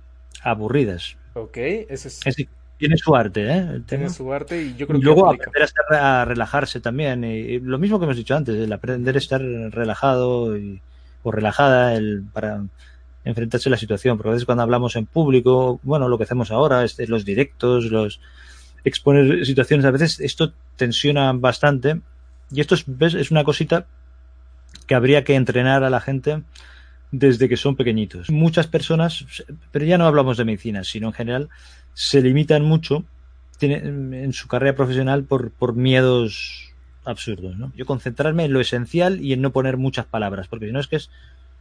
[0.43, 1.19] aburridas.
[1.35, 2.23] Ok, eso es...
[2.83, 3.81] tiene su arte, ¿eh?
[3.87, 5.05] Tiene su arte y yo creo que.
[5.05, 7.23] luego aprender a, estar, a, relajarse también.
[7.23, 10.83] Y, lo mismo que hemos dicho antes, el aprender a estar relajado y,
[11.23, 12.65] o relajada el, para
[13.25, 16.51] enfrentarse a la situación, porque a veces cuando hablamos en público, bueno, lo que hacemos
[16.51, 18.19] ahora, los directos, los
[18.83, 22.01] exponer situaciones, a veces esto tensiona bastante
[22.51, 23.15] y esto es, ¿ves?
[23.15, 23.87] es una cosita
[24.89, 26.43] que habría que entrenar a la gente
[27.13, 28.31] desde que son pequeñitos.
[28.31, 29.25] Muchas personas,
[29.71, 31.49] pero ya no hablamos de medicina, sino en general,
[31.95, 33.05] se limitan mucho
[33.61, 36.73] en su carrera profesional por, por miedos
[37.05, 37.57] absurdos.
[37.57, 37.73] ¿no?
[37.77, 40.89] Yo concentrarme en lo esencial y en no poner muchas palabras, porque si no es
[40.89, 41.11] que es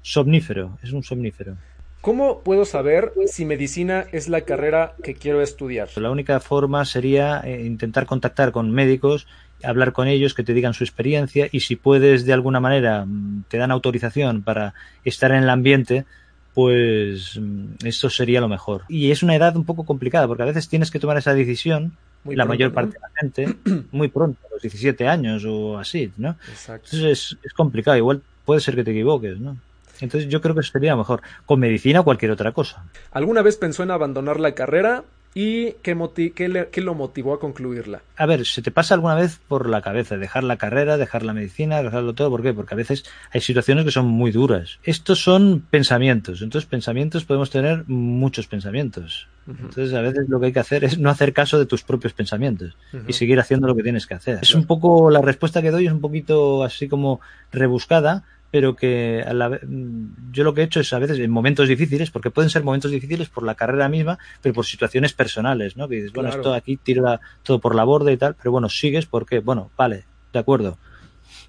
[0.01, 1.57] Somnífero, es un somnífero.
[2.01, 5.89] ¿Cómo puedo saber si medicina es la carrera que quiero estudiar?
[5.97, 9.27] La única forma sería eh, intentar contactar con médicos,
[9.63, 13.43] hablar con ellos, que te digan su experiencia y si puedes de alguna manera, mm,
[13.47, 16.05] te dan autorización para estar en el ambiente,
[16.53, 18.83] pues mm, esto sería lo mejor.
[18.89, 21.97] Y es una edad un poco complicada porque a veces tienes que tomar esa decisión,
[22.25, 23.57] la mayor parte de la gente,
[23.91, 26.35] muy pronto, a los 17 años o así, ¿no?
[26.49, 26.89] Exacto.
[26.93, 29.57] Entonces es, es complicado, igual puede ser que te equivoques, ¿no?
[30.01, 32.83] Entonces yo creo que sería mejor con medicina o cualquier otra cosa.
[33.11, 35.03] ¿Alguna vez pensó en abandonar la carrera?
[35.33, 35.95] ¿Y qué,
[36.35, 38.01] qué, lo motivó a concluirla?
[38.17, 41.33] A ver, ¿se te pasa alguna vez por la cabeza dejar la carrera, dejar la
[41.33, 42.29] medicina, dejarlo todo?
[42.29, 42.53] ¿Por qué?
[42.53, 44.79] Porque a veces hay situaciones que son muy duras.
[44.83, 46.41] Estos son pensamientos.
[46.41, 49.29] Entonces, pensamientos podemos tener muchos pensamientos.
[49.47, 52.13] Entonces, a veces lo que hay que hacer es no hacer caso de tus propios
[52.13, 52.77] pensamientos
[53.07, 54.39] y seguir haciendo lo que tienes que hacer.
[54.41, 57.21] Es un poco, la respuesta que doy es un poquito así como
[57.51, 61.31] rebuscada, pero que a la, mm, yo lo que he hecho es a veces en
[61.31, 65.77] momentos difíciles, porque pueden ser momentos difíciles por la carrera misma, pero por situaciones personales,
[65.77, 65.87] ¿no?
[65.87, 66.41] Que dices, bueno, Claro.
[66.41, 70.03] esto aquí tira todo por la borda y tal, pero bueno, sigues porque, bueno, vale,
[70.33, 70.77] de acuerdo,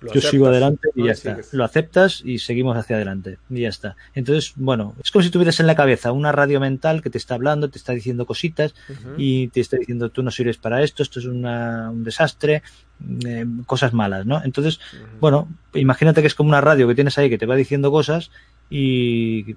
[0.00, 1.06] Lo yo aceptas, sigo adelante y ¿no?
[1.06, 1.38] ya está.
[1.52, 3.96] Lo aceptas y seguimos hacia adelante y ya está.
[4.14, 7.34] Entonces, bueno, es como si tuvieras en la cabeza una radio mental que te está
[7.34, 8.74] hablando, te está diciendo cositas
[9.16, 12.62] y te está diciendo tú no sirves para esto, esto es una- un desastre,
[13.26, 14.42] eh, cosas malas, ¿no?
[14.44, 14.80] Entonces,
[15.20, 18.30] bueno, imagínate que es como una radio que tienes ahí que te va diciendo cosas
[18.70, 19.56] y,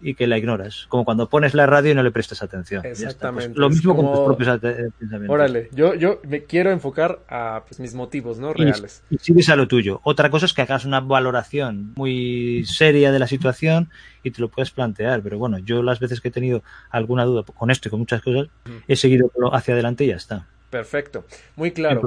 [0.00, 0.86] y que la ignoras.
[0.88, 2.82] Como cuando pones la radio y no le prestas atención.
[2.82, 3.58] Pues Exactamente.
[3.58, 5.34] lo mismo con tus propios ate- pensamientos.
[5.34, 8.50] Órale, yo, yo me quiero enfocar a pues, mis motivos, ¿no?
[8.50, 9.02] Y- Reales.
[9.10, 10.00] Y, sigues a lo tuyo.
[10.04, 13.88] Otra cosa es que hagas una valoración muy seria de la situación
[14.22, 15.22] y te lo puedes plantear.
[15.22, 18.20] Pero bueno, yo las veces que he tenido alguna duda con esto y con muchas
[18.22, 18.48] cosas,
[18.86, 20.46] he seguido hacia adelante y ya está.
[20.76, 21.24] Perfecto.
[21.56, 22.02] Muy claro.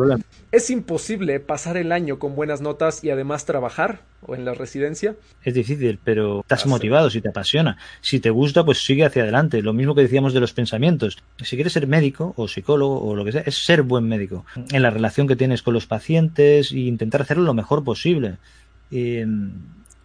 [0.51, 5.15] ¿Es imposible pasar el año con buenas notas y además trabajar o en la residencia?
[5.43, 7.79] Es difícil, pero estás motivado, si te apasiona.
[8.01, 9.63] Si te gusta, pues sigue hacia adelante.
[9.63, 11.17] Lo mismo que decíamos de los pensamientos.
[11.41, 14.45] Si quieres ser médico o psicólogo o lo que sea, es ser buen médico.
[14.71, 18.37] En la relación que tienes con los pacientes e intentar hacerlo lo mejor posible.
[18.91, 19.25] Eh,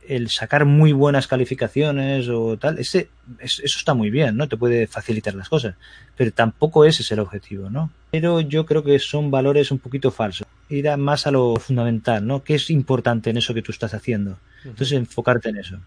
[0.09, 4.48] el sacar muy buenas calificaciones o tal, ese, es- eso está muy bien, ¿no?
[4.48, 5.74] Te puede facilitar las cosas.
[6.16, 7.90] Pero tampoco ese es el objetivo, ¿no?
[8.11, 10.46] Pero yo creo que son valores un poquito falsos.
[10.68, 12.42] Ir a más a lo fundamental, ¿no?
[12.42, 14.38] ¿Qué es importante en eso que tú estás haciendo?
[14.64, 15.78] Entonces, enfocarte en eso.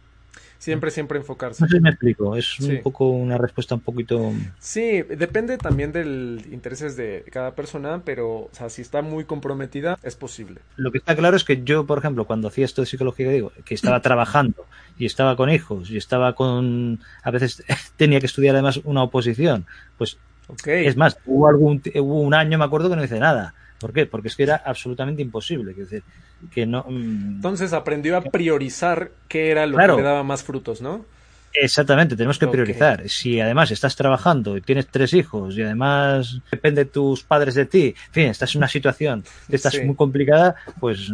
[0.59, 1.61] Siempre, siempre enfocarse.
[1.63, 2.35] No sé si me explico.
[2.35, 2.71] Es Sí.
[2.71, 4.33] un poco una respuesta un poquito.
[4.59, 9.99] Sí, depende también del intereses de cada persona, pero o sea, si está muy comprometida,
[10.03, 10.61] es posible.
[10.75, 13.51] Lo que está claro es que yo, por ejemplo, cuando hacía esto de psicología, digo,
[13.65, 14.65] que estaba trabajando
[14.97, 16.99] y estaba con hijos y estaba con.
[17.23, 17.63] A veces
[17.97, 19.65] tenía que estudiar además una oposición.
[19.97, 20.67] Pues Ok.
[20.67, 23.53] es más, hubo, algún, hubo un año, me acuerdo, que no hice nada.
[23.79, 24.05] ¿Por qué?
[24.05, 25.71] Porque es que era absolutamente imposible.
[25.71, 26.03] Es decir,
[26.51, 26.83] que no.
[26.87, 29.95] mm, Entonces aprendió a priorizar qué era lo Claro.
[29.97, 31.05] que le daba más frutos, ¿no?
[31.53, 33.07] Exactamente, tenemos que priorizar.
[33.09, 37.65] Si además estás trabajando y tienes tres hijos y además depende de tus padres de
[37.65, 39.81] ti, en fin, estás en una situación que estás Sí.
[39.83, 41.11] muy complicada, pues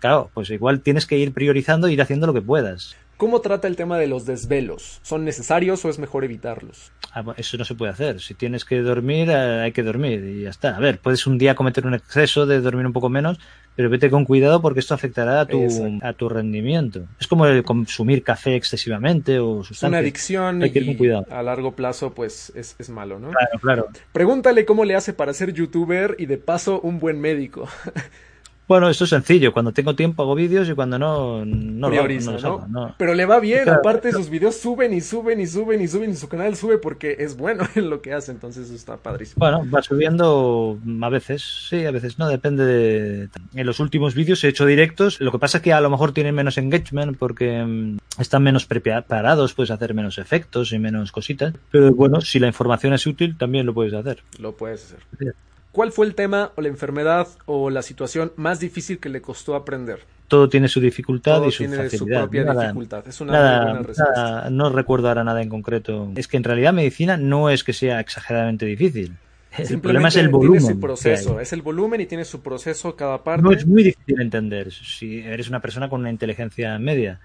[0.00, 2.94] claro, pues igual tienes que ir priorizando e ir haciendo lo que puedas.
[3.16, 4.98] ¿Cómo trata el tema de los desvelos?
[5.02, 6.90] ¿Son necesarios o es mejor evitarlos?
[7.12, 8.20] Ah, Eso no se puede hacer.
[8.20, 10.76] Si tienes que dormir, eh, hay que dormir y ya está.
[10.76, 13.38] A ver, puedes un día cometer un exceso de dormir un poco menos,
[13.74, 16.06] pero vete con cuidado porque esto afectará a tu, Exacto.
[16.06, 17.06] a tu rendimiento.
[17.18, 20.00] Es como el consumir café excesivamente o Es una sustancias.
[20.00, 21.26] adicción Hay que ir con y cuidado.
[21.30, 23.30] a largo plazo pues es, es malo, ¿no?
[23.30, 23.88] Claro, claro.
[24.12, 27.68] Pregúntale cómo le hace para ser youtuber y de paso un buen médico.
[28.70, 29.52] Bueno, esto es sencillo.
[29.52, 32.48] Cuando tengo tiempo hago vídeos y cuando no, no lo hago, Prioriza, no los ¿no?
[32.48, 32.94] hago, no.
[32.98, 33.80] Pero le va bien, Claro.
[33.80, 37.16] aparte sus videos suben y suben y suben y suben y su canal sube porque
[37.18, 39.40] es bueno en lo que hace, entonces está padrísimo.
[39.40, 43.28] Bueno, va subiendo a veces, sí, a veces no, depende de...
[43.56, 46.12] En los últimos vídeos he hecho directos, lo que pasa es que a lo mejor
[46.12, 51.54] tienen menos engagement porque mm, están menos preparados, puedes hacer menos efectos y menos cositas,
[51.72, 54.22] pero bueno, si la información es útil, también lo puedes hacer.
[54.38, 55.00] Lo puedes hacer.
[55.18, 55.26] Sí.
[55.72, 59.54] ¿Cuál fue el tema o la enfermedad o la situación más difícil que le costó
[59.54, 60.00] aprender?
[60.26, 63.06] Todo tiene su dificultad Todo y su tiene su propia Nada- dificultad.
[63.08, 64.12] Es una Nada, buena respuesta.
[64.14, 66.10] nada- no recuerdo ahora nada en concreto.
[66.16, 69.16] Es que en realidad medicina no es que sea exageradamente difícil.
[69.58, 70.60] El problema es el volumen.
[70.60, 71.42] Tiene su que proceso, hay.
[71.42, 73.42] es el volumen y tiene su proceso cada parte.
[73.42, 77.18] No es muy difícil de entender si eres una persona con una inteligencia media.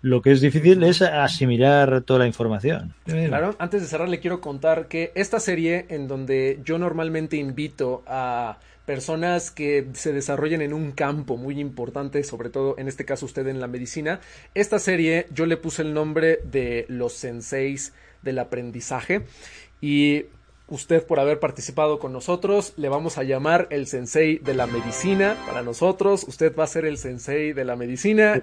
[0.00, 2.94] Lo que es difícil es asimilar toda la información.
[3.04, 8.04] Claro, antes de cerrar le quiero contar que esta serie en donde yo normalmente invito
[8.06, 13.26] a personas que se desarrollen en un campo muy importante, sobre todo en este caso
[13.26, 14.20] usted en la medicina,
[14.54, 17.92] esta serie yo le puse el nombre de los senseis
[18.22, 19.26] del aprendizaje
[19.80, 20.24] y
[20.68, 25.36] usted por haber participado con nosotros le vamos a llamar el sensei de la medicina
[25.46, 28.42] para nosotros, usted va a ser el sensei de la medicina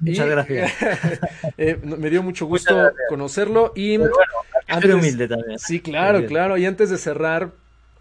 [0.00, 0.72] Muchas y- gracias.
[1.58, 4.32] Eh, me dio mucho gusto conocerlo y Pero bueno,
[4.66, 5.58] antes- humilde también.
[5.58, 6.56] Sí, claro, claro.
[6.56, 7.50] Y antes de cerrar,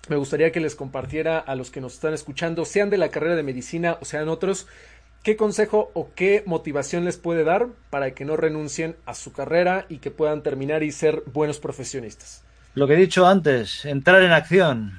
[0.08, 3.36] me gustaría que les compartiera a los que nos están escuchando, sean de la carrera
[3.36, 4.66] de medicina o sean otros,
[5.24, 9.86] qué consejo o qué motivación les puede dar para que no renuncien a su carrera
[9.90, 12.44] y que puedan terminar y ser buenos profesionistas.
[12.80, 14.94] Lo que he dicho antes, entrar en acción.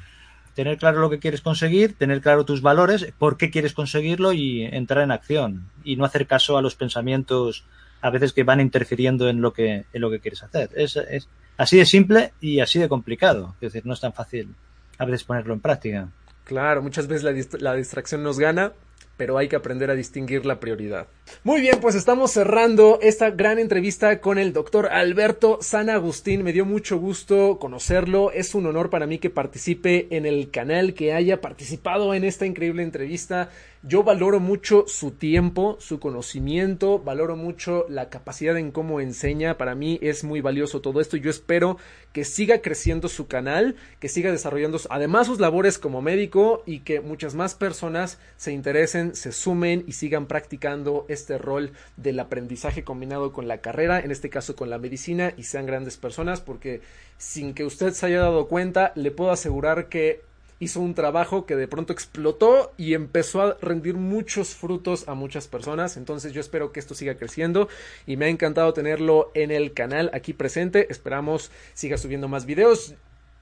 [0.55, 4.64] Tener claro lo que quieres conseguir, tener claro tus valores, por qué quieres conseguirlo y
[4.64, 5.70] entrar en acción.
[5.83, 7.64] Y no hacer caso a los pensamientos
[8.03, 10.68] a veces que van interfiriendo en lo que, en lo que quieres hacer.
[10.74, 11.26] Es, es
[11.57, 13.55] así de simple y así de complicado.
[13.62, 14.55] Es decir, no es tan fácil
[14.99, 16.09] a veces ponerlo en práctica.
[16.45, 18.74] Claro, muchas veces la, la distracción nos gana,
[19.16, 21.07] pero hay que aprender a distinguir la prioridad.
[21.43, 26.43] Muy bien, pues estamos cerrando esta gran entrevista con el doctor Alberto San Agustín.
[26.43, 28.31] Me dio mucho gusto conocerlo.
[28.31, 32.45] Es un honor para mí que participe en el canal, que haya participado en esta
[32.45, 33.49] increíble entrevista.
[33.83, 39.57] Yo valoro mucho su tiempo, su conocimiento, valoro mucho la capacidad en cómo enseña.
[39.57, 41.78] Para mí es muy valioso todo esto yo espero
[42.12, 47.01] que siga creciendo su canal, que siga desarrollando además sus labores como médico y que
[47.01, 53.32] muchas más personas se interesen, se sumen y sigan practicando este rol del aprendizaje combinado
[53.32, 56.80] con la carrera, en este caso con la medicina y sean grandes personas porque
[57.18, 60.22] sin que usted se haya dado cuenta, le puedo asegurar que
[60.60, 65.48] hizo un trabajo que de pronto explotó y empezó a rendir muchos frutos a muchas
[65.48, 65.96] personas.
[65.96, 67.68] Entonces yo espero que esto siga creciendo
[68.06, 70.86] y me ha encantado tenerlo en el canal aquí presente.
[70.90, 72.94] Esperamos siga subiendo más videos.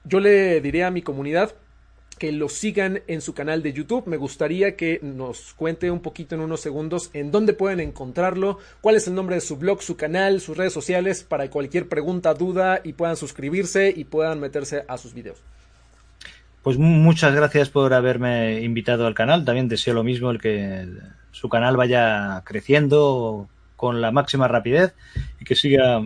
[0.05, 1.53] Yo le diré a mi comunidad
[2.19, 4.05] que lo sigan en su canal de YouTube.
[4.05, 8.95] Me gustaría que nos cuente un poquito en unos segundos en dónde pueden encontrarlo, cuál
[8.95, 12.81] es el nombre de su blog, su canal, sus redes sociales para cualquier pregunta, duda
[12.83, 15.41] y puedan suscribirse y puedan meterse a sus videos.
[16.61, 19.45] Pues muchas gracias por haberme invitado al canal.
[19.45, 20.85] También deseo lo mismo, el que
[21.31, 23.47] su canal vaya creciendo
[23.77, 24.93] con la máxima rapidez
[25.39, 26.03] y que siga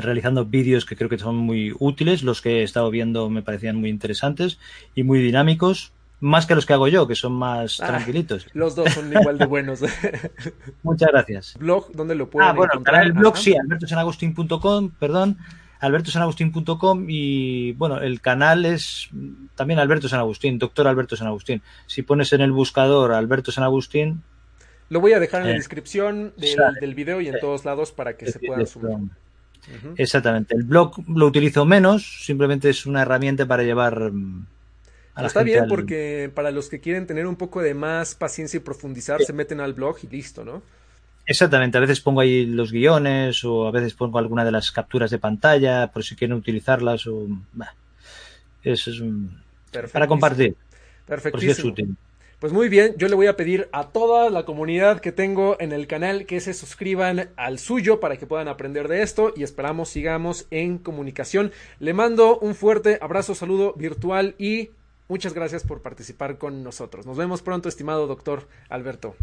[0.00, 2.22] realizando vídeos que creo que son muy útiles.
[2.22, 4.58] Los que he estado viendo me parecían muy interesantes
[4.94, 5.92] y muy dinámicos.
[6.18, 8.46] Más que los que hago yo, que son más ah, tranquilitos.
[8.54, 9.80] Los dos son igual de buenos.
[10.82, 11.56] Muchas gracias.
[11.58, 11.92] ¿Blog?
[11.92, 12.72] ¿Dónde lo pueden ah, bueno,
[13.02, 15.36] El blog sí, albertosanagustin.com, perdón
[15.80, 19.08] albertosanagustin.com y bueno, el canal es
[19.54, 21.62] también Alberto San Agustín, doctor Alberto San Agustín.
[21.86, 24.22] Si pones en el buscador Alberto San Agustín...
[24.88, 27.90] Lo voy a dejar en la eh, descripción del, del, video y en todos lados
[27.90, 28.66] para que se puedan
[29.96, 30.54] Exactamente.
[30.54, 34.12] El blog lo utilizo menos, simplemente es una herramienta para llevar...
[34.12, 34.46] Mm,
[35.24, 39.22] Está bien porque para los que quieren tener un poco de más paciencia y profundizar,
[39.22, 40.62] se meten al blog y listo, ¿no?
[41.24, 45.10] Exactamente, a veces pongo ahí los guiones o a veces pongo alguna de las capturas
[45.10, 47.26] de pantalla por si quieren utilizarlas o...
[48.62, 49.02] eso es
[49.90, 50.54] para compartir.
[51.06, 51.40] Perfecto.
[51.40, 51.96] Si es útil.
[52.38, 55.72] Pues muy bien, yo le voy a pedir a toda la comunidad que tengo en
[55.72, 59.88] el canal que se suscriban al suyo para que puedan aprender de esto y esperamos
[59.88, 61.50] sigamos en comunicación.
[61.80, 64.68] Le mando un fuerte abrazo, saludo virtual y
[65.08, 67.06] muchas gracias por participar con nosotros.
[67.06, 69.16] Nos vemos pronto, estimado doctor Alberto.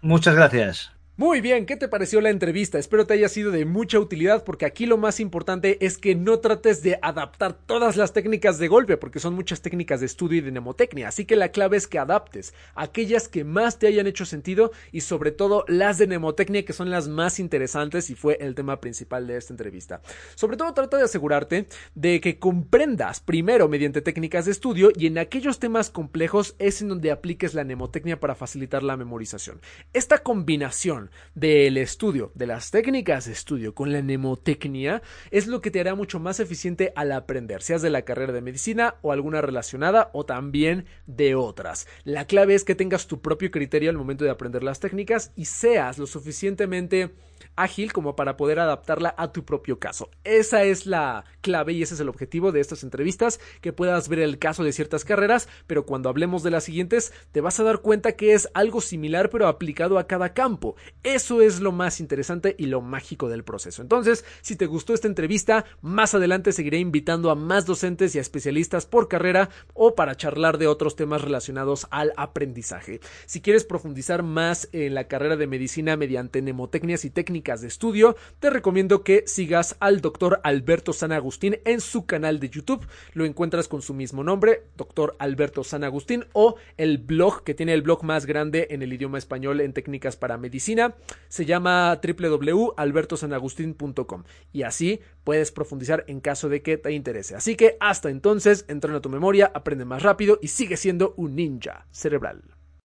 [0.00, 0.90] Muchas gracias.
[1.16, 2.76] Muy bien, ¿qué te pareció la entrevista?
[2.76, 6.40] Espero te haya sido de mucha utilidad porque aquí lo más importante es que no
[6.40, 10.40] trates de adaptar todas las técnicas de golpe porque son muchas técnicas de estudio y
[10.40, 14.26] de mnemotecnia, así que la clave es que adaptes aquellas que más te hayan hecho
[14.26, 18.56] sentido y sobre todo las de mnemotecnia que son las más interesantes y fue el
[18.56, 20.00] tema principal de esta entrevista.
[20.34, 25.18] Sobre todo trata de asegurarte de que comprendas primero mediante técnicas de estudio y en
[25.18, 29.60] aquellos temas complejos es en donde apliques la mnemotecnia para facilitar la memorización.
[29.92, 31.03] Esta combinación
[31.34, 35.94] del estudio, de las técnicas de estudio con la mnemotecnia, es lo que te hará
[35.94, 40.24] mucho más eficiente al aprender, seas de la carrera de medicina o alguna relacionada o
[40.24, 41.86] también de otras.
[42.04, 45.46] La clave es que tengas tu propio criterio al momento de aprender las técnicas y
[45.46, 47.10] seas lo suficientemente
[47.56, 50.10] ágil como para poder adaptarla a tu propio caso.
[50.24, 54.20] Esa es la clave y ese es el objetivo de estas entrevistas, que puedas ver
[54.20, 57.80] el caso de ciertas carreras, pero cuando hablemos de las siguientes te vas a dar
[57.80, 60.76] cuenta que es algo similar pero aplicado a cada campo.
[61.02, 63.82] Eso es lo más interesante y lo mágico del proceso.
[63.82, 68.20] Entonces, si te gustó esta entrevista, más adelante seguiré invitando a más docentes y a
[68.20, 73.00] especialistas por carrera o para charlar de otros temas relacionados al aprendizaje.
[73.26, 77.10] Si quieres profundizar más en la carrera de medicina mediante mnemotecnias y
[77.44, 82.48] de estudio, te recomiendo que sigas al doctor Alberto San Agustín en su canal de
[82.48, 82.86] YouTube.
[83.12, 87.74] Lo encuentras con su mismo nombre, doctor Alberto San Agustín, o el blog que tiene
[87.74, 90.94] el blog más grande en el idioma español en técnicas para medicina.
[91.28, 97.36] Se llama www.albertosanagustin.com y así puedes profundizar en caso de que te interese.
[97.36, 101.86] Así que hasta entonces, entrena tu memoria, aprende más rápido y sigue siendo un ninja
[101.90, 102.53] cerebral.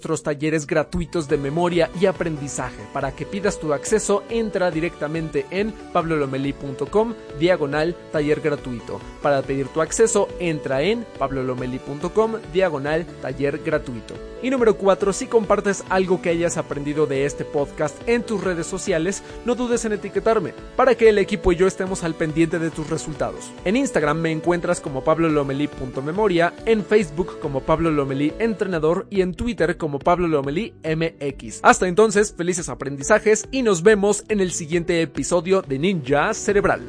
[0.00, 2.82] nuestros talleres gratuitos de memoria y aprendizaje.
[2.94, 8.98] Para que pidas tu acceso, entra directamente en pablolomeli.com diagonal taller gratuito.
[9.20, 14.29] Para pedir tu acceso, entra en pablolomeli.com diagonal taller gratuito.
[14.42, 18.66] Y número 4, si compartes algo que hayas aprendido de este podcast en tus redes
[18.66, 22.70] sociales, no dudes en etiquetarme para que el equipo y yo estemos al pendiente de
[22.70, 23.50] tus resultados.
[23.64, 29.76] En Instagram me encuentras como pablolomeli.memoria, en Facebook como Pablo Lomelí Entrenador y en Twitter
[29.76, 31.60] como Pablo Lomelí MX.
[31.62, 36.88] Hasta entonces, felices aprendizajes y nos vemos en el siguiente episodio de Ninja Cerebral.